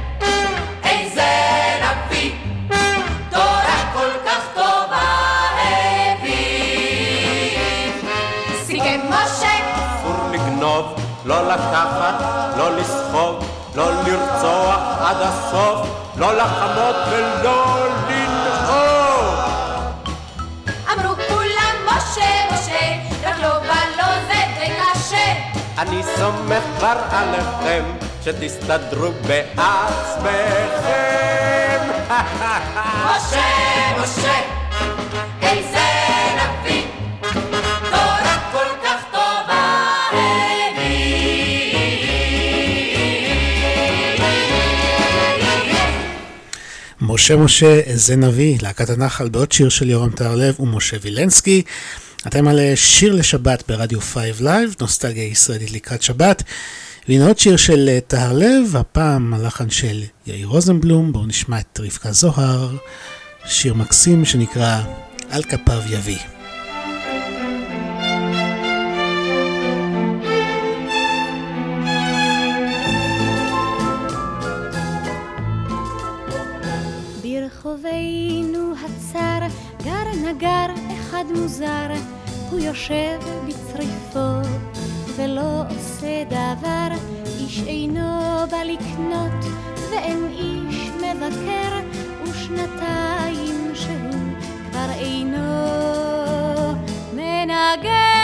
לא 11.26 11.48
לקחת, 11.48 12.14
לא 12.56 12.76
לסחוב, 12.76 13.48
לא 13.74 13.90
לרצוח 13.92 14.80
עד 15.00 15.16
הסוף, 15.20 15.88
לא 16.16 16.36
לחמות 16.36 16.96
ולא 17.10 17.86
לנאום. 18.08 19.34
אמרו 20.92 21.14
כולם 21.28 21.76
משה, 21.86 22.46
משה, 22.52 22.96
רק 23.24 23.38
לא 23.42 23.48
ולא 23.48 24.08
זה 24.28 24.42
די 24.58 24.72
קשה. 24.74 25.32
אני 25.78 26.02
סומך 26.16 26.62
כבר 26.78 26.96
עליכם, 27.10 27.84
שתסתדרו 28.24 29.10
בעצמכם. 29.26 30.26
משה, 33.06 33.46
משה, 34.02 34.40
משה 47.16 47.36
משה, 47.36 47.74
איזה 47.74 48.16
נביא, 48.16 48.58
להקת 48.62 48.90
הנחל 48.90 49.28
בעוד 49.28 49.52
שיר 49.52 49.68
של 49.68 49.90
יורם 49.90 50.10
טהרלב 50.10 50.60
ומשה 50.60 50.96
וילנסקי. 51.02 51.62
אתם 52.26 52.48
על 52.48 52.60
שיר 52.74 53.14
לשבת 53.14 53.62
ברדיו 53.68 54.00
5 54.00 54.40
Live, 54.40 54.74
נוסטלגיה 54.80 55.24
ישראלית 55.24 55.70
לקראת 55.70 56.02
שבת. 56.02 56.42
והנה 57.08 57.26
עוד 57.26 57.38
שיר 57.38 57.56
של 57.56 57.98
טהרלב, 58.06 58.76
הפעם 58.76 59.34
הלחן 59.34 59.70
של 59.70 60.02
יאיר 60.26 60.46
רוזנבלום, 60.46 61.12
בואו 61.12 61.26
נשמע 61.26 61.60
את 61.60 61.80
רבקה 61.82 62.12
זוהר, 62.12 62.76
שיר 63.46 63.74
מקסים 63.74 64.24
שנקרא 64.24 64.82
על 65.30 65.42
כפיו 65.42 65.82
יביא. 65.90 66.35
אחד 81.26 81.38
מוזר, 81.38 81.86
הוא 82.50 82.60
יושב 82.60 83.18
בצריפו 83.48 84.48
ולא 85.16 85.62
עושה 85.70 86.24
דבר, 86.24 86.88
איש 87.40 87.62
אינו 87.66 88.46
בא 88.50 88.62
לקנות 88.62 89.44
ואין 89.90 90.28
איש 90.30 90.88
מבקר, 90.88 91.80
ושנתיים 92.24 93.70
שהוא 93.74 94.20
כבר 94.70 94.90
אינו 94.98 95.42
מנגר, 97.12 98.15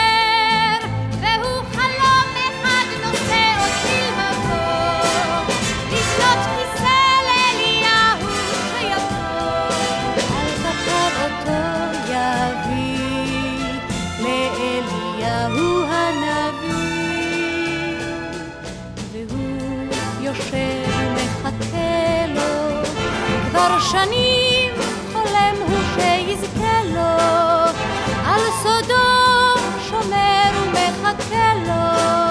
שנים 23.91 24.71
חולם 25.13 25.55
הוא 25.67 25.79
שיזכה 25.95 26.83
לו, 26.93 27.23
על 28.25 28.41
סודו 28.63 29.03
שומר 29.89 30.51
ומחכה 30.71 31.53
לו, 31.67 32.22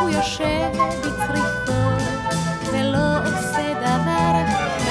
הוא 0.00 0.08
יושב 0.10 0.70
בצריפו 1.00 1.72
ולא 2.72 3.18
עושה 3.18 3.74
דבר, 3.74 4.34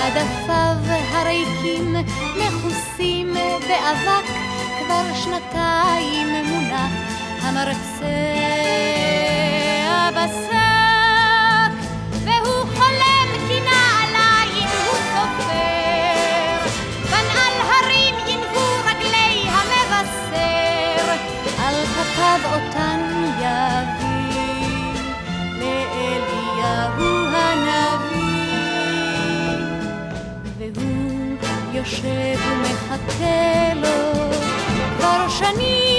עדפיו 0.04 0.76
הריקים 1.12 1.96
מכוסים 2.38 3.34
באבק, 3.34 4.26
כבר 4.80 5.14
שנתיים 5.14 6.28
מונח 6.46 6.92
המרצע 7.42 8.06
בשק, 10.12 10.75
יושב 31.86 32.40
ומחכה 32.52 33.74
לו, 33.76 34.30
כבר 34.98 35.30
שנים 35.30 35.95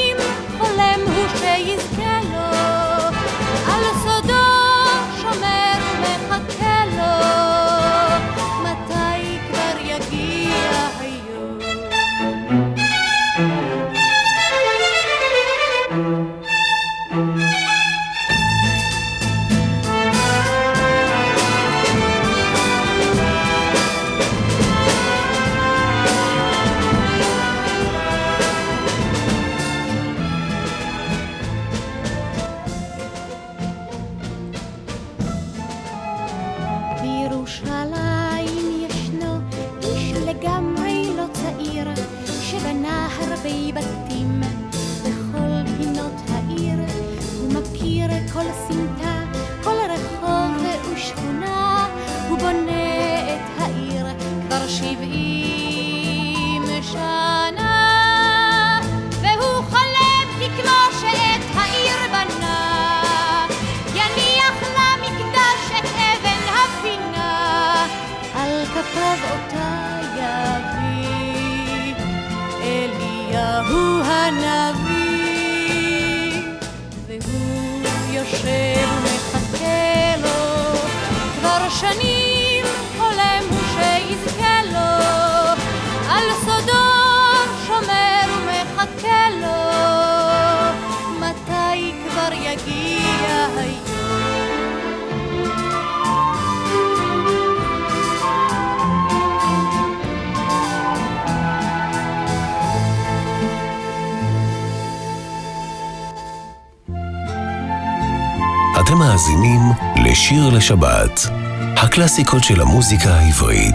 לשבת, 110.67 111.29
הקלאסיקות 111.77 112.45
של 112.45 112.61
המוזיקה 112.61 113.11
העברית, 113.11 113.75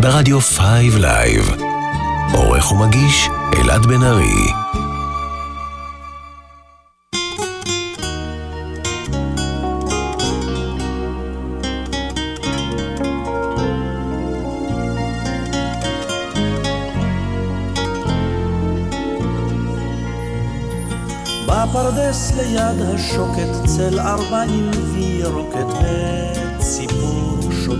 ברדיו 0.00 0.40
5 0.40 0.94
Live. 0.94 1.56
עורך 2.32 2.72
ומגיש 2.72 3.28
אלעד 3.54 3.86
בן 3.86 4.02
ארי. 4.02 4.52
בפרדס 21.46 22.32
ליד 22.36 22.94
השוקת 22.94 23.64
צל 23.64 24.00
ארבעים 24.00 24.70
וירוקת 24.92 25.66
וציפור 25.66 26.25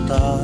שותה. 0.06 0.36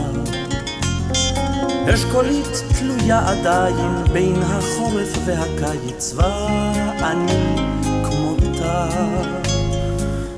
אשכולית 1.95 2.63
תלויה 2.79 3.29
עדיין 3.29 4.05
בין 4.13 4.43
החורף 4.43 5.19
והקיץ 5.25 6.15
ואני 6.17 7.57
כמותה. 8.05 8.87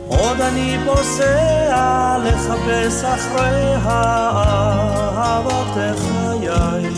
עוד 0.09 0.41
אני 0.41 0.79
פוסע 0.85 2.17
לחפש 2.25 3.05
אחרי 3.05 3.75
אהבת 3.87 5.99
חיי. 5.99 6.91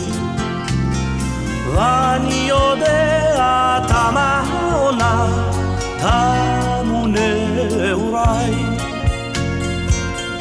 ואני 1.75 2.45
יודע 2.49 3.79
תמה 3.87 4.43
העונה 4.47 5.27
תמו 5.99 7.07
נעוריי. 7.07 8.77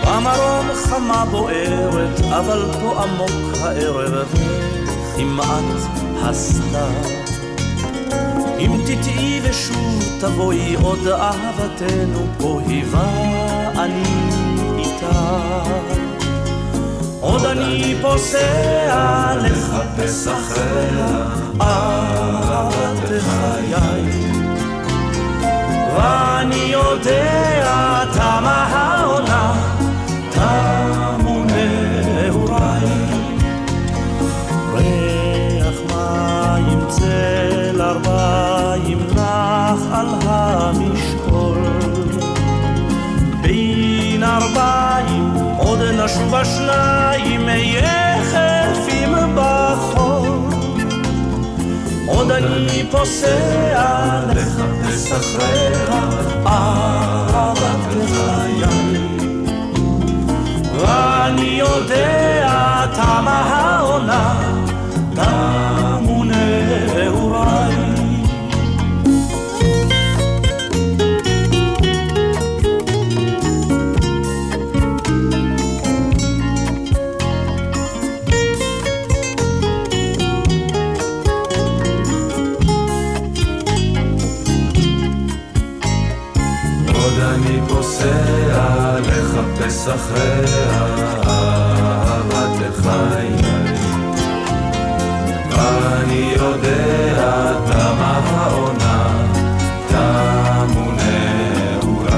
במרום 0.06 0.65
חמה 0.88 1.24
בוערת, 1.30 2.20
אבל 2.20 2.62
פה 2.80 3.02
עמוק 3.02 3.56
הערב 3.60 4.34
כמעט 5.16 5.64
הסתר. 6.22 6.88
אם 8.58 8.80
תטעי 8.84 9.40
ושוב 9.42 10.04
תבואי 10.20 10.74
עוד 10.82 11.08
אהבתנו 11.08 12.26
פה 12.38 12.60
היווה 12.66 13.08
אני 13.78 14.02
איתה. 14.78 15.62
עוד 17.20 17.44
אני 17.44 17.94
פוסע 18.02 19.34
לחפש 19.36 20.28
אחריה 20.28 21.26
אהבת 21.60 23.08
חיי. 23.20 24.26
ואני 25.96 26.56
יודע 26.56 28.04
תמה 28.12 28.95
נשוב 46.40 46.68
השניים 46.70 47.48
יחפים 47.48 49.14
בחול. 49.34 50.28
עוד 52.06 52.30
אני 52.30 52.86
פוסע 52.90 54.20
לחפש 54.34 55.12
אחריה 55.12 56.00
אהבת 56.46 57.92
חיי. 58.08 58.64
ואני 60.80 61.42
יודע 61.42 62.86
תמה 62.94 63.42
לחפש 89.86 89.94
אחריה 89.94 90.86
אהבת 91.26 92.76
חיי. 92.82 93.30
ואני 95.50 96.32
יודע 96.36 97.52
תמה 97.66 98.20
העונה, 98.26 99.26
תמו 99.88 100.92
נעוריי. 100.92 102.16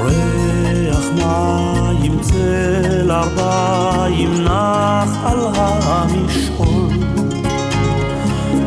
ריח 0.00 1.04
מים 1.14 2.20
צל 2.20 3.12
ארבעים 3.12 4.44
נח 4.44 5.10
על 5.24 5.38
המשעול. 5.54 6.90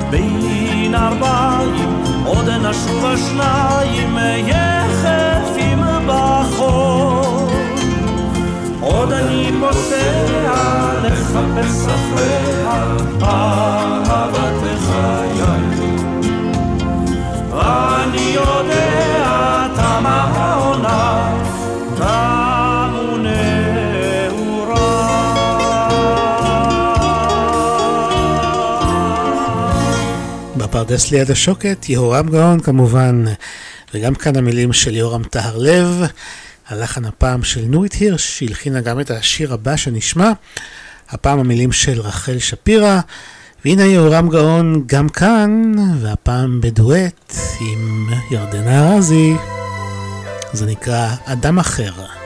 בין 0.09 0.95
ארבעים 0.95 2.03
עוד 2.25 2.49
נשוב 2.49 3.05
השניים 3.05 4.17
לחפש 11.29 11.87
אחריה 11.87 12.95
אהבת 13.21 14.63
חיי. 14.85 15.41
ואני 17.51 18.31
יודע 18.35 19.67
תמה 19.75 20.31
העונה, 20.35 21.43
תמו 21.95 23.17
בפרדס 30.57 31.11
ליד 31.11 31.31
השוקת, 31.31 31.89
יהורם 31.89 32.29
גאון 32.29 32.59
כמובן, 32.59 33.23
וגם 33.93 34.15
כאן 34.15 34.35
המילים 34.35 34.73
של 34.73 34.95
יורם 34.95 35.23
טהר 35.23 35.57
לב, 35.57 36.03
הלחן 36.67 37.05
הפעם 37.05 37.43
של 37.43 37.61
נורית 37.61 37.93
הירש, 37.93 38.39
שהלחינה 38.39 38.81
גם 38.81 38.99
את 38.99 39.11
השיר 39.11 39.53
הבא 39.53 39.75
שנשמע, 39.75 40.31
הפעם 41.11 41.39
המילים 41.39 41.71
של 41.71 42.01
רחל 42.01 42.39
שפירא, 42.39 42.99
והנה 43.65 43.85
יהורם 43.85 44.29
גאון 44.29 44.83
גם 44.85 45.09
כאן, 45.09 45.73
והפעם 46.01 46.61
בדואט 46.61 47.33
עם 47.61 48.09
ירדנה 48.31 48.93
ארזי, 48.93 49.33
זה 50.53 50.65
נקרא 50.65 51.09
אדם 51.25 51.59
אחר. 51.59 52.18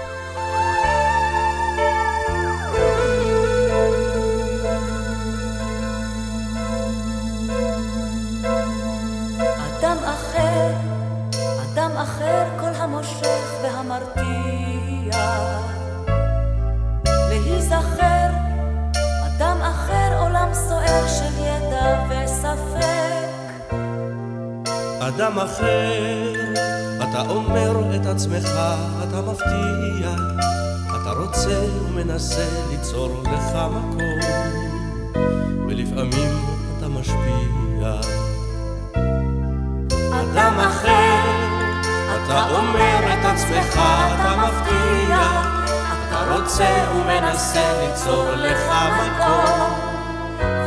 אדם 25.34 25.40
אחר, 25.40 26.34
אתה 27.04 27.22
אומר 27.30 27.96
את 27.96 28.06
עצמך, 28.06 28.50
אתה 29.04 29.22
מבטיח, 29.22 30.22
אתה 31.02 31.12
רוצה 31.12 31.62
ומנסה 31.82 32.46
ליצור 32.72 33.24
לך 33.24 33.56
מקום, 33.56 34.20
ולפעמים 35.68 36.30
אתה 36.78 36.88
משפיע. 36.88 37.94
אדם 40.12 40.60
אחר, 40.60 41.22
אתה 42.16 42.50
אומר 42.50 43.14
את 43.14 43.26
עצמך, 43.26 43.74
אתה 43.74 44.36
מבטיח, 44.38 45.48
אתה 46.08 46.34
רוצה 46.34 46.86
ומנסה 46.96 47.74
ליצור 47.82 48.32
לך 48.36 48.74
מקום, 48.94 49.80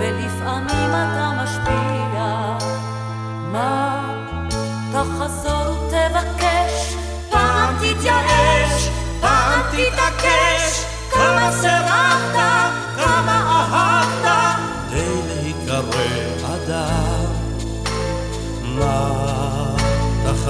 ולפעמים 0.00 0.90
אתה 0.90 1.30
משפיע. 1.42 2.56
מה 3.52 4.05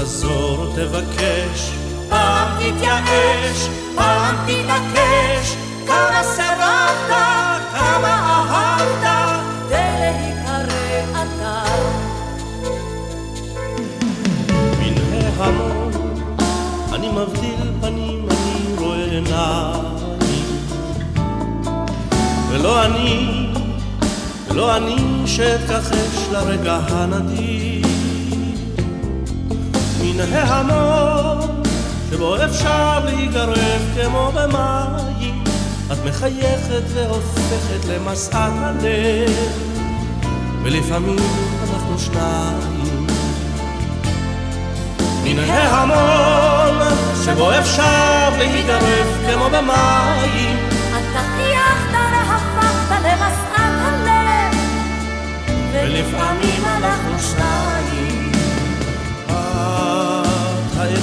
תחזור, 0.06 0.66
תבקש. 0.74 1.70
פעם 2.08 2.48
תתייאש, 2.58 3.68
פעם 3.94 4.34
תתעקש, 4.44 5.56
כמה 5.86 6.22
סבבת, 6.22 7.14
כמה 7.72 8.42
אהבת, 8.50 9.06
תן 9.68 10.44
אתה. 11.10 11.62
מן 14.78 14.94
ההמון 15.38 15.90
אני 16.92 17.08
מבדיל 17.08 17.72
פנים, 17.80 18.28
אני 18.30 18.76
רואה 18.78 19.04
עיניים. 19.04 19.84
ולא 22.50 22.84
אני, 22.84 23.46
ולא 24.48 24.76
אני 24.76 25.22
שאתכחש 25.26 26.28
לרגע 26.32 26.78
הנדיר. 26.88 27.65
מן 30.16 30.32
ההמון, 30.32 31.62
שבו 32.10 32.44
אפשר 32.44 33.04
להיגרב 33.04 33.82
כמו 33.94 34.32
במים, 34.34 35.44
את 35.92 35.98
מחייכת 36.04 36.82
והופכת 36.94 37.84
למסעת 37.88 38.52
הלב, 38.56 39.30
ולפעמים 40.62 41.18
אנחנו 41.62 41.98
שניים. 41.98 43.06
מן 45.24 45.38
ההמון, 45.38 46.88
שבו 47.24 47.58
אפשר 47.58 48.30
להיגרב 48.38 49.26
כמו 49.30 49.44
במים, 49.44 50.58
אתה 50.90 51.20
חייכת 51.36 51.92
והפכת 52.12 53.02
למסעת 53.04 53.72
הלב, 53.82 54.54
ולפעמים 55.72 56.64
אנחנו 56.64 57.18
שניים. 57.18 57.85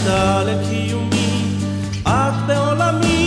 סיבה 0.03 0.43
לקיומי, 0.43 1.43
את 2.03 2.33
בעולמי 2.47 3.22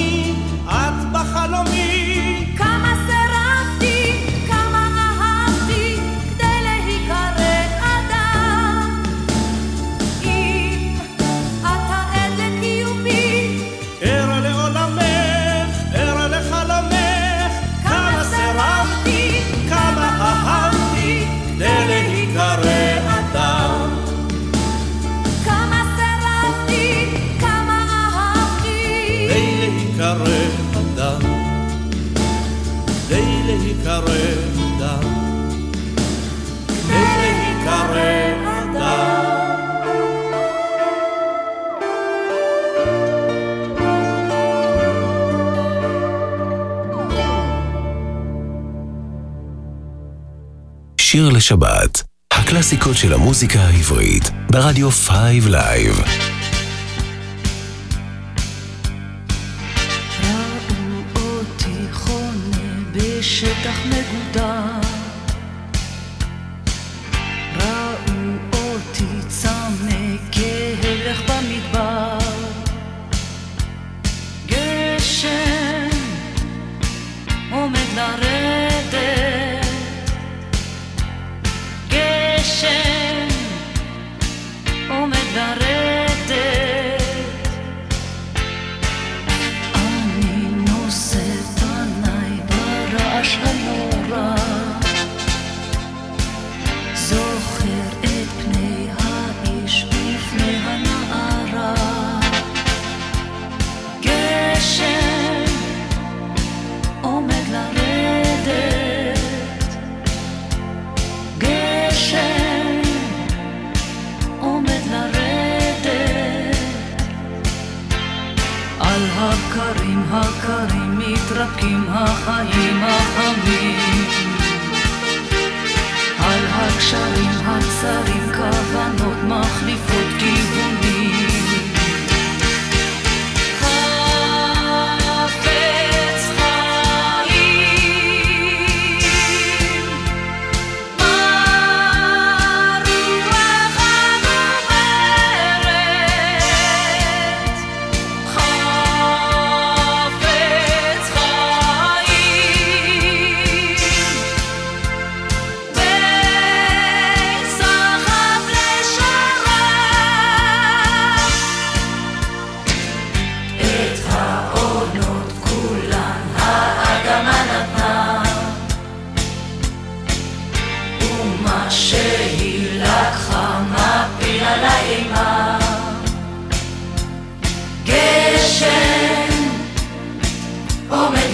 לשבת, 51.37 52.03
הקלאסיקות 52.33 52.97
של 52.97 53.13
המוזיקה 53.13 53.61
העברית, 53.61 54.31
ברדיו 54.51 54.91
5 54.91 55.45
Live. 55.47 56.36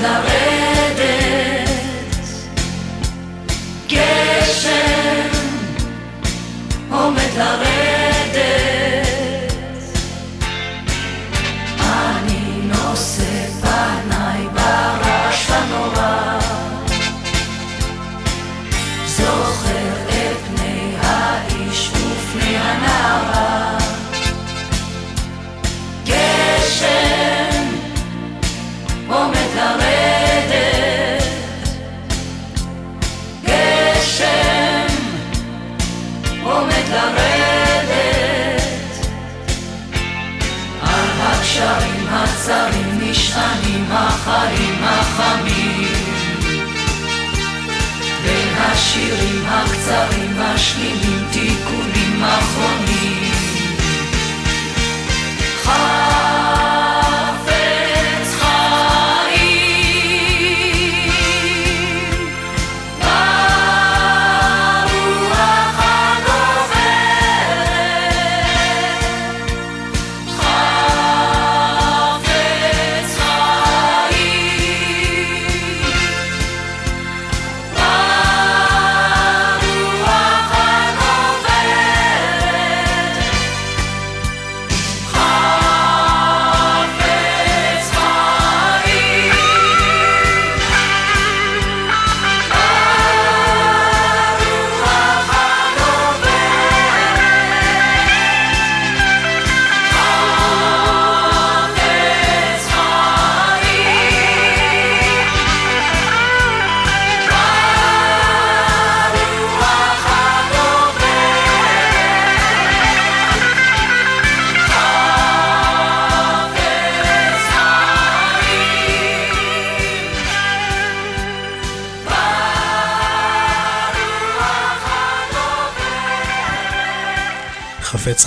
love. 0.02 0.31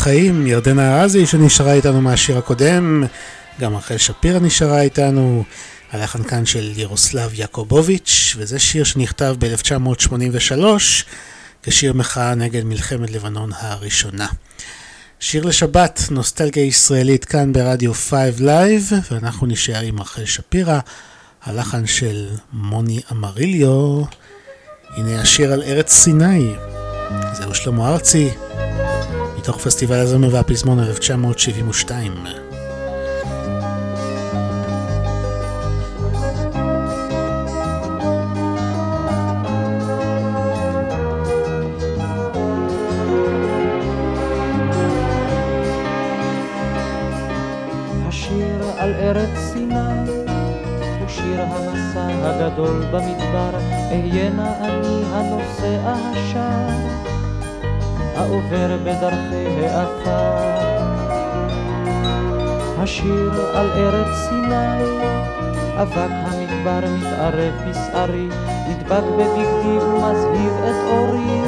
חיים, 0.05 0.47
ירדנה 0.47 1.01
ארזי 1.01 1.25
שנשארה 1.25 1.73
איתנו 1.73 2.01
מהשיר 2.01 2.37
הקודם, 2.37 3.03
גם 3.59 3.75
רחל 3.75 3.97
שפירא 3.97 4.39
נשארה 4.39 4.81
איתנו, 4.81 5.43
הלחן 5.91 6.23
כאן 6.23 6.45
של 6.45 6.71
ירוסלב 6.75 7.33
יעקובוביץ', 7.33 8.35
וזה 8.37 8.59
שיר 8.59 8.83
שנכתב 8.83 9.35
ב-1983 9.39 10.63
כשיר 11.63 11.93
מחאה 11.93 12.35
נגד 12.35 12.63
מלחמת 12.63 13.11
לבנון 13.11 13.51
הראשונה. 13.59 14.27
שיר 15.19 15.45
לשבת, 15.45 16.01
נוסטלגיה 16.11 16.63
ישראלית 16.63 17.25
כאן 17.25 17.53
ברדיו 17.53 17.93
5 17.93 18.11
Live, 18.39 18.91
ואנחנו 19.11 19.47
נשאר 19.47 19.81
עם 19.81 20.01
רחל 20.01 20.25
שפירא, 20.25 20.79
הלחן 21.43 21.87
של 21.87 22.29
מוני 22.53 23.01
אמריליו. 23.11 24.03
הנה 24.95 25.21
השיר 25.21 25.53
על 25.53 25.63
ארץ 25.63 25.93
סיני. 25.93 26.51
זהו 27.33 27.55
שלמה 27.55 27.89
ארצי, 27.89 28.29
מתוך 29.45 29.57
פסטיבל 29.57 29.95
הזמר 29.95 30.33
והפזמון 30.33 30.79
1972. 30.79 32.13
השיר 48.07 48.71
על 48.77 48.93
ארץ 48.93 49.29
סיני 49.53 49.75
הוא 50.99 51.07
שיר 51.07 51.41
המסע 51.41 52.07
הגדול 52.21 52.85
במדבר, 52.91 53.59
אהיינה 53.91 54.57
אני 54.59 55.03
הנוסע 55.05 55.93
השער, 55.93 57.14
העובר 58.15 58.77
בדרכי 58.83 59.65
העפר. 59.65 60.55
השיר 62.77 63.31
על 63.53 63.69
ארץ 63.71 64.07
סיני, 64.29 64.99
אבק 65.81 66.11
המדבר 66.25 66.89
מתערב 66.97 67.53
בשערי, 67.69 68.27
נדבק 68.69 69.03
בבגדי 69.03 69.77
ומזהיב 69.77 70.53
את 70.63 70.75
אורי, 70.87 71.41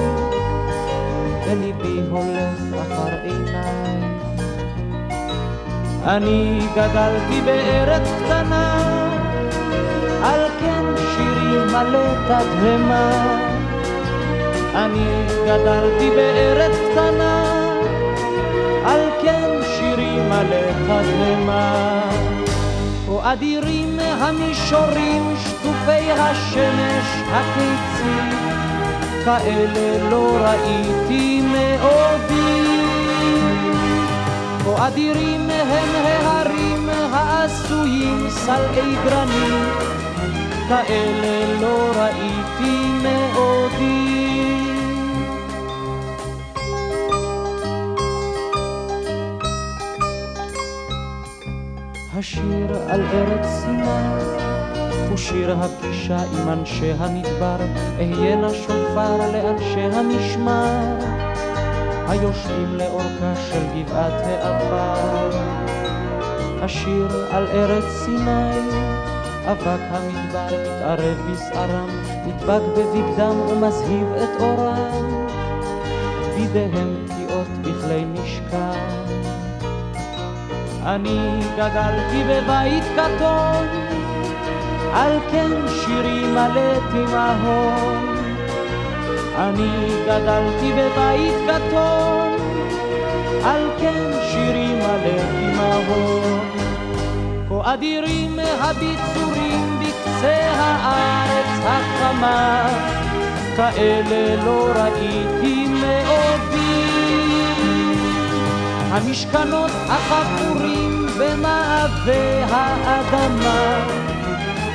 וליבי 1.46 2.02
הולך 2.10 2.82
אחר 2.82 3.16
עיניי. 3.24 4.18
אני 6.06 6.60
גדלתי 6.76 7.42
בארץ 7.46 8.10
קטנה, 8.26 8.78
על 10.24 10.42
כן 10.60 10.86
שירי 10.98 11.66
מלא 11.72 12.14
תדהמה. 12.28 13.47
אני 14.78 15.26
גדלתי 15.46 16.10
בארץ 16.10 16.78
קטנה, 16.92 17.44
על 18.86 19.02
כן 19.22 19.50
שירי 19.64 20.20
מלא 20.22 20.72
תדהמה. 20.84 22.02
או 23.08 23.20
אדירים 23.24 24.00
המישורים, 24.00 25.36
שטופי 25.44 26.12
השמש 26.12 27.06
הקיצית, 27.32 28.38
כאלה 29.26 30.10
לא 30.10 30.38
ראיתי 30.42 31.42
מעודי. 31.42 32.78
כה 34.66 34.88
אדירים 34.88 35.50
הם 35.50 35.90
ההרים 36.06 36.90
העשויים 36.90 38.28
סלעי 38.30 38.96
גרנית, 39.06 39.78
כאלה 40.70 41.62
לא 41.62 41.92
ראיתי 41.96 42.90
מעודי. 43.04 43.97
השיר 52.20 52.78
על 52.88 53.02
ארץ 53.02 53.46
סיני 53.46 54.38
הוא 55.10 55.18
שיר 55.18 55.58
הפגישה 55.60 56.18
עם 56.18 56.50
אנשי 56.50 56.92
המדבר, 57.00 57.58
אהיינה 58.00 58.50
שופר 58.54 59.32
לאנשי 59.32 59.80
המשמר. 59.80 60.98
היושבים 62.08 62.76
לאורכה 62.76 63.34
של 63.36 63.62
גבעת 63.76 64.22
העפר. 64.26 65.30
השיר 66.62 67.28
על 67.32 67.48
ארץ 67.48 67.84
סיני, 68.06 68.60
אבק 69.46 69.82
המדבר 69.90 70.46
מתערב 70.46 71.18
בשערם, 71.32 71.90
נדבק 72.26 72.62
בבגדם 72.78 73.40
ומזהיב 73.40 74.08
את 74.14 74.42
אורם. 74.42 75.28
בידיהם 76.36 77.06
פגיעות 77.08 77.48
בכלי 77.62 78.06
משכן. 78.06 79.07
אני 80.88 81.40
גדלתי 81.58 82.24
בבית 82.24 82.84
קטון, 82.96 83.68
על 84.94 85.20
כן 85.32 85.52
שירי 85.68 86.24
מלא 86.24 86.80
תימהון. 86.92 88.16
אני 89.36 89.90
גדלתי 90.06 90.72
בבית 90.72 91.34
קטון, 91.48 92.36
על 93.44 93.70
כן 93.80 94.12
שירי 94.32 94.76
מלא 94.76 95.24
דמעות. 95.42 96.44
כה 97.50 97.74
אדירים 97.74 98.40
הביצורים 98.60 99.80
בקצה 99.80 100.38
הארץ 100.56 101.66
החמה, 101.66 102.68
כאלה 103.58 104.46
לא 104.46 104.68
ראיתי 104.76 105.67
המשכנות 108.90 109.72
החפורים 109.90 111.08
במעבה 111.20 112.46
האדמה, 112.50 113.86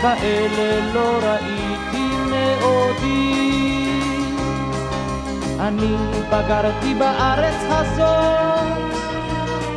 כאלה 0.02 0.92
לא 0.94 1.18
ראיתי 1.22 2.08
מעודי. 2.30 3.32
אני 5.60 5.96
בגרתי 6.28 6.94
בארץ 6.94 7.62
הזאת, 7.68 8.92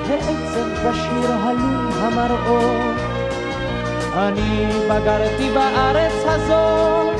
העצב 0.09 0.87
בשיר 0.87 1.31
הלום 1.31 1.89
המראות. 1.93 2.95
אני 4.17 4.67
בגרתי 4.89 5.49
בארץ 5.53 6.13
הזאת, 6.25 7.19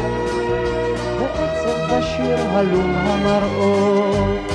העצב 1.20 1.98
בשיר 1.98 2.38
הלום 2.52 2.96
המראות. 2.96 4.55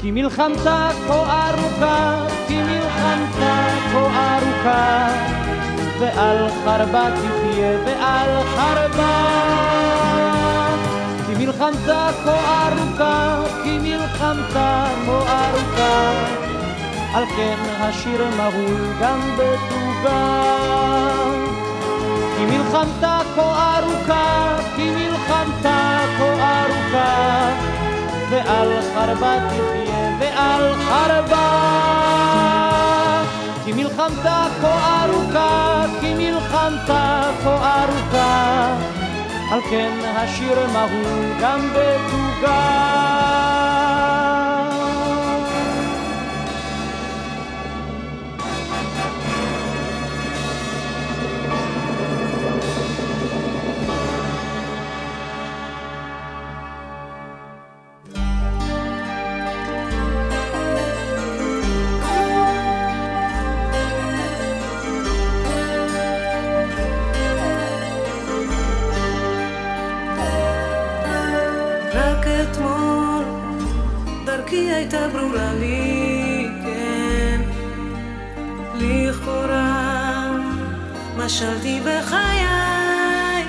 כי 0.00 0.10
מלחמתה 0.10 0.88
כה 1.08 1.48
ארוכה, 1.48 2.26
כי 2.48 2.62
מלחמתה 2.62 3.66
כה 3.92 4.38
ארוכה, 4.38 5.08
ועל 6.00 6.48
חרבה 6.64 7.04
תחיה 7.10 7.78
ועל 7.86 8.42
חרבה. 8.56 9.28
כי 11.26 11.44
מלחמתה 11.44 12.10
כה 12.24 12.68
ארוכה, 12.68 13.42
כי 13.62 13.78
מלחמתה 13.78 14.86
כה 15.06 15.48
ארוכה, 15.48 16.12
על 17.14 17.24
כן 17.36 17.56
השיר 17.80 18.24
מהול 18.36 18.92
גם 19.00 19.20
בתוגה. 19.36 20.42
כי 22.36 22.44
מלחמתה 22.46 23.20
כה 23.36 23.78
ארוכה, 23.78 24.56
כי 24.76 24.90
מלחמתה 24.90 25.98
כה 26.18 26.62
ארוכה, 26.64 27.50
ועל 28.30 28.68
חרבה 28.94 29.38
תחיה 29.48 29.87
ועל 30.38 30.74
חרבה. 30.74 31.48
כי 33.64 33.72
מלחמתה 33.72 34.46
כה 34.60 35.04
ארוכה, 35.04 35.84
כי 36.00 36.14
מלחמתה 36.14 37.30
כה 37.44 37.82
ארוכה, 37.82 38.74
על 39.52 39.60
כן 39.70 39.92
השיר 40.04 40.66
מהול 40.72 41.32
גם 41.40 41.68
בתוגה. 41.74 42.88
דרכי 74.58 74.70
הייתה 74.74 75.08
ברורה 75.08 75.52
לי, 75.60 76.46
כן. 76.64 77.40
לכאורה 78.74 80.30
משלתי 81.16 81.80
בחיי. 81.80 83.44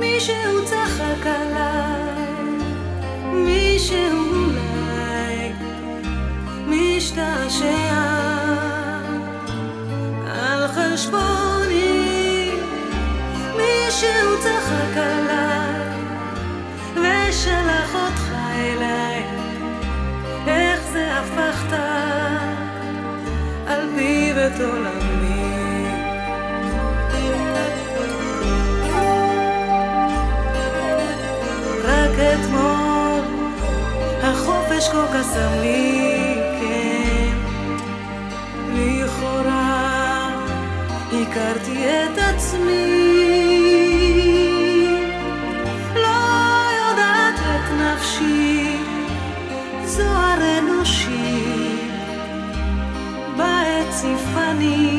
מישהו 0.00 0.64
צחק 0.64 1.26
עליי, 1.26 2.60
מישהו 3.32 3.96
אולי 4.32 5.52
להשתעשע 6.68 7.64
על 10.26 10.68
חשבוני 10.68 12.50
מישהו 13.56 14.38
צחק 14.42 14.96
עליי 14.96 15.25
את 24.46 24.60
עולמי. 24.60 25.86
רק 31.84 32.18
אתמול 32.18 33.20
החופש 34.22 34.88
כה 34.88 35.06
קסם 35.12 35.60
לי, 35.60 36.34
כן. 36.60 37.36
לכאורה 38.74 40.30
הכרתי 41.12 41.84
את 41.84 42.18
עצמי 42.18 43.05
need. 54.58 54.95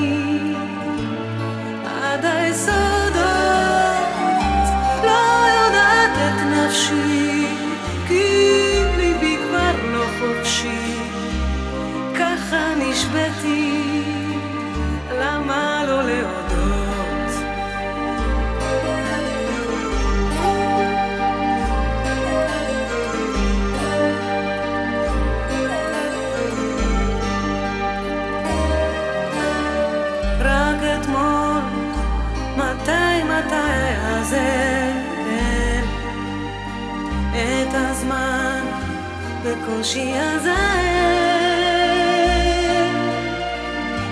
בקושי 39.67 40.13
אזהר. 40.13 40.55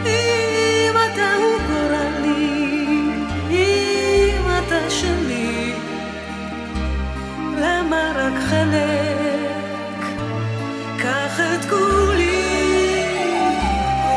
אם 0.06 0.94
אתה 1.06 1.34
הוא 1.38 1.58
גורלי 1.68 2.78
אם 3.50 4.46
אתה 4.58 4.90
שלי 4.90 5.74
למה 7.58 8.12
רק 8.16 8.42
חלק? 8.50 10.06
קח 11.00 11.40
את 11.40 11.66
כולי. 11.70 13.06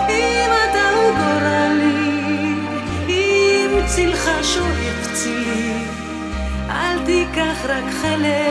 אם 0.08 0.50
אתה 0.70 0.90
הוא 0.90 1.10
גורלי 1.10 2.54
אם 3.08 3.80
צילך 3.86 4.30
שואף 4.42 5.12
צילי 5.12 5.84
אל 6.70 7.04
תיקח 7.06 7.64
רק 7.68 7.84
חלק 8.02 8.47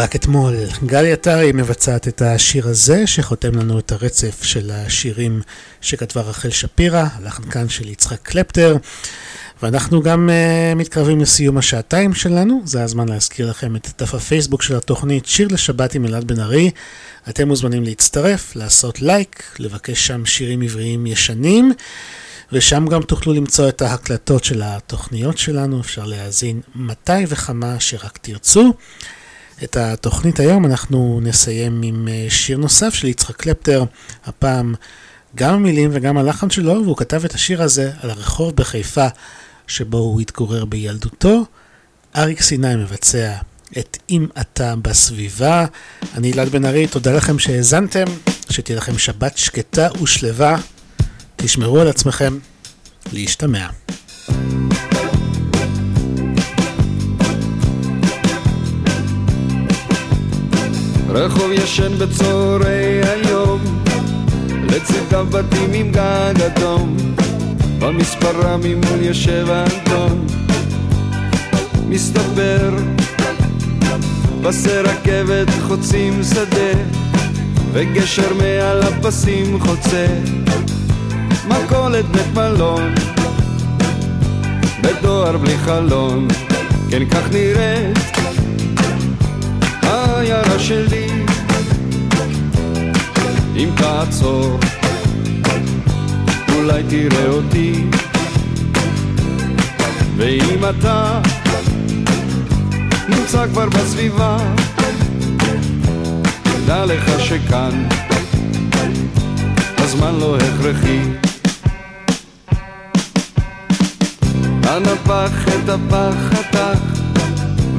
רק 0.00 0.16
אתמול 0.16 0.56
גלי 0.86 1.12
עטרי 1.12 1.52
מבצעת 1.52 2.08
את 2.08 2.22
השיר 2.22 2.68
הזה, 2.68 3.06
שחותם 3.06 3.54
לנו 3.54 3.78
את 3.78 3.92
הרצף 3.92 4.42
של 4.42 4.70
השירים 4.70 5.40
שכתבה 5.80 6.20
רחל 6.20 6.50
שפירא, 6.50 7.04
הלחן 7.14 7.42
כאן 7.42 7.68
של 7.68 7.88
יצחק 7.88 8.22
קלפטר. 8.22 8.76
ואנחנו 9.62 10.02
גם 10.02 10.30
uh, 10.30 10.78
מתקרבים 10.78 11.20
לסיום 11.20 11.58
השעתיים 11.58 12.14
שלנו, 12.14 12.62
זה 12.64 12.82
הזמן 12.82 13.08
להזכיר 13.08 13.50
לכם 13.50 13.76
את 13.76 13.88
דף 13.98 14.14
הפייסבוק 14.14 14.62
של 14.62 14.76
התוכנית 14.76 15.26
שיר 15.26 15.48
לשבת 15.50 15.94
עם 15.94 16.06
אלעד 16.06 16.24
בן 16.24 16.40
ארי. 16.40 16.70
אתם 17.28 17.48
מוזמנים 17.48 17.82
להצטרף, 17.82 18.56
לעשות 18.56 19.02
לייק, 19.02 19.56
לבקש 19.58 20.06
שם 20.06 20.26
שירים 20.26 20.62
עבריים 20.62 21.06
ישנים, 21.06 21.72
ושם 22.52 22.86
גם 22.86 23.02
תוכלו 23.02 23.32
למצוא 23.32 23.68
את 23.68 23.82
ההקלטות 23.82 24.44
של 24.44 24.62
התוכניות 24.64 25.38
שלנו, 25.38 25.80
אפשר 25.80 26.06
להאזין 26.06 26.60
מתי 26.74 27.24
וכמה 27.28 27.80
שרק 27.80 28.18
תרצו. 28.22 28.72
את 29.64 29.76
התוכנית 29.76 30.40
היום 30.40 30.66
אנחנו 30.66 31.20
נסיים 31.22 31.80
עם 31.84 32.08
אה, 32.10 32.26
שיר 32.28 32.58
נוסף 32.58 32.94
של 32.94 33.06
יצחק 33.06 33.36
קלפטר, 33.36 33.84
הפעם 34.24 34.74
גם 35.34 35.54
המילים 35.54 35.90
וגם 35.92 36.18
הלחן 36.18 36.50
שלו, 36.50 36.84
והוא 36.84 36.96
כתב 36.96 37.24
את 37.24 37.34
השיר 37.34 37.62
הזה 37.62 37.92
על 38.00 38.10
הרחוב 38.10 38.56
בחיפה 38.56 39.06
שבו 39.66 39.98
הוא 39.98 40.20
התגורר 40.20 40.64
בילדותו. 40.64 41.44
אריק 42.16 42.40
סיני 42.42 42.76
מבצע 42.76 43.36
את 43.78 43.98
אם 44.10 44.26
אתה 44.40 44.74
בסביבה. 44.76 45.66
אני 46.14 46.32
אלעד 46.32 46.48
בן 46.48 46.64
ארי, 46.64 46.86
תודה 46.86 47.12
לכם 47.12 47.38
שהאזנתם, 47.38 48.04
שתהיה 48.50 48.78
לכם 48.78 48.98
שבת 48.98 49.38
שקטה 49.38 49.88
ושלווה. 50.02 50.56
תשמרו 51.36 51.80
על 51.80 51.88
עצמכם, 51.88 52.38
להשתמע. 53.12 53.66
רחוב 61.12 61.52
ישן 61.52 61.98
בצהרי 61.98 63.00
היום, 63.02 63.60
לצדיו 64.62 65.26
בתים 65.26 65.72
עם 65.72 65.92
גג 65.92 66.42
אדום, 66.46 66.96
במספרה 67.78 68.56
ממול 68.56 69.02
יושב 69.02 69.46
אנטון, 69.50 70.26
מסתבר, 71.88 72.70
פסי 74.42 74.78
רכבת 74.78 75.48
חוצים 75.62 76.22
שדה, 76.22 76.80
וגשר 77.72 78.34
מעל 78.34 78.82
הפסים 78.82 79.60
חוצה, 79.60 80.06
מכולת 81.48 82.04
בית 82.04 82.34
מלון, 82.34 82.94
בדואר 84.82 85.36
בלי 85.36 85.58
חלון, 85.58 86.28
כן 86.90 87.04
כך 87.04 87.30
נראית 87.32 88.19
העיירה 90.30 90.58
שלי. 90.58 91.06
אם 93.56 93.68
תעצור 93.76 94.58
אולי 96.54 96.82
תראה 96.88 97.26
אותי. 97.26 97.84
ואם 100.16 100.64
אתה 100.70 101.20
נמצא 103.08 103.46
כבר 103.46 103.68
בסביבה 103.68 104.36
דע 106.66 106.84
לך 106.86 107.20
שכאן 107.20 107.88
הזמן 109.78 110.14
לא 110.20 110.36
הכרחי. 110.36 111.00
הנפח 114.64 115.48
את 115.48 115.68
הפח 115.68 116.14
חתך 116.30 116.78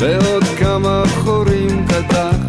ועוד 0.02 0.44
כמה 0.60 1.04
חורים 1.24 1.86
קדח 1.88 2.41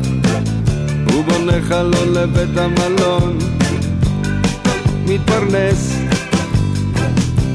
הוא 1.13 1.25
בונה 1.25 1.63
חלון 1.69 2.13
לבית 2.13 2.57
המלון. 2.57 3.39
מתפרנס. 5.07 5.99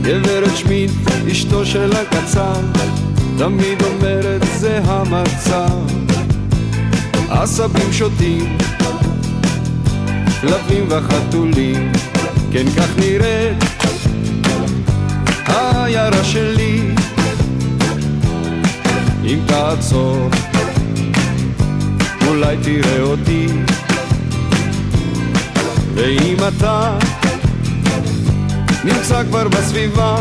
גברת 0.02 0.58
שמיט, 0.58 0.92
אשתו 1.32 1.66
של 1.66 1.92
הקצר 1.96 2.62
תמיד 3.38 3.84
אומרת 3.84 4.42
זה 4.58 4.80
המצב 4.86 5.70
עשבים 7.30 7.94
שוטים 7.94 8.58
כלבים 10.42 10.86
וחתולים 10.90 11.92
כן 12.52 12.66
כך 12.78 12.98
נראית 13.00 13.64
העיירה 15.46 16.24
שלי. 16.24 16.82
אם 19.24 19.40
תעצור, 19.48 20.30
אולי 22.28 22.58
תראה 22.64 23.02
אותי. 23.02 23.48
ואם 25.94 26.36
אתה 26.48 26.98
נמצא 28.84 29.24
כבר 29.24 29.48
בסביבה, 29.48 30.16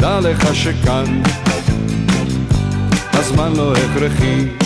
דע 0.00 0.20
לך 0.20 0.54
שכאן 0.54 1.22
הזמן 3.12 3.52
לא 3.56 3.72
הכרחי. 3.72 4.59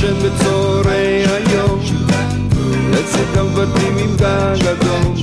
ישן 0.00 0.14
בצהרי 0.14 1.24
היום, 1.26 1.80
לצד 2.90 3.38
הבתים 3.38 3.98
עם 3.98 4.16
גג 4.16 4.66
אדום, 4.66 5.14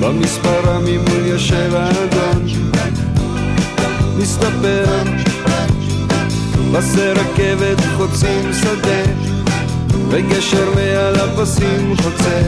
במספרה 0.00 0.78
ממול 0.78 1.26
יושב 1.26 1.74
האדון, 1.74 2.46
מסתבר, 4.18 4.84
פסי 6.72 7.10
רכבת 7.10 7.84
חוצים 7.96 8.52
שדה, 8.52 9.02
וגשר 10.08 10.70
מעל 10.74 11.14
הפסים 11.14 11.96
חוצה, 11.96 12.42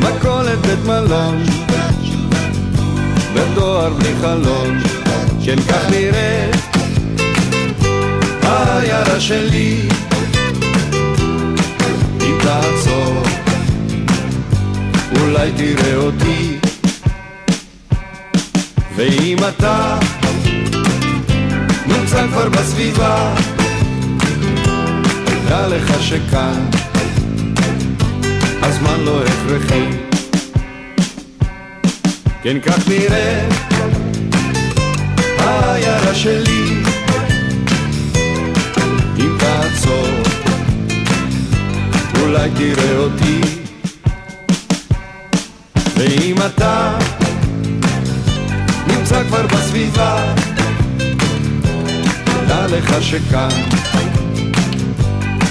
מכולת 0.00 0.58
בית 0.58 0.84
מלון, 0.84 1.42
ודואר 3.34 3.90
בלי 3.90 4.12
חלון, 4.20 4.78
כן 5.44 5.60
כך 5.60 5.90
נראית. 5.90 6.68
העיירה 8.42 9.20
שלי 9.20 9.88
אם 12.48 12.60
תעצור 12.62 13.22
אולי 15.20 15.52
תראה 15.56 15.96
אותי. 15.96 16.58
ואם 18.96 19.36
אתה 19.48 19.98
נמצא 21.86 22.26
כבר 22.26 22.48
בסביבה 22.48 23.34
דע 25.48 25.68
לך 25.68 26.02
שכאן 26.02 26.64
הזמן 28.62 29.00
לא 29.00 29.22
הכרחי. 29.24 29.84
כן 32.42 32.60
כך 32.60 32.88
נראה 32.88 33.48
העיירה 35.38 36.14
שלי 36.14 36.67
אולי 42.28 42.50
תראה 42.50 42.96
אותי. 42.96 43.40
ואם 45.96 46.36
אתה 46.46 46.98
נמצא 48.86 49.22
כבר 49.24 49.46
בסביבה, 49.46 50.34
דע 52.48 52.66
לך 52.66 53.02
שכאן 53.02 53.48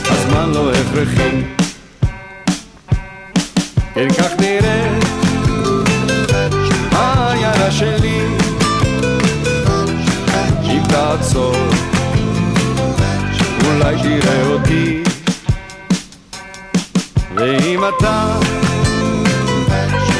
הזמן 0.05 0.49
לא 0.53 0.71
הכרחי. 0.71 1.41
כן 3.93 4.07
כך 4.17 4.31
נראה 4.39 4.99
העיירה 6.91 7.71
שלי, 7.71 8.21
אם 10.63 10.81
תעצור 10.89 11.55
אולי 13.65 13.95
תראה 14.01 14.47
אותי 14.47 15.06
ואם 17.37 17.83
אתה 17.97 18.39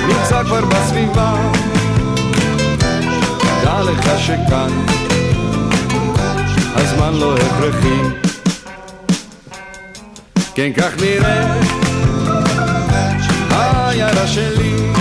נמצא 0.07 0.43
כבר 0.43 0.65
בסביבה 0.65 1.33
דע 3.63 3.81
לך 3.81 4.19
שכאן 4.19 4.85
הזמן 6.75 7.13
לא 7.13 7.35
הכרחי. 7.35 8.01
כן 10.55 10.71
כך 10.77 11.01
נראה 11.01 11.59
העיירה 13.49 14.27
שלי 14.27 14.96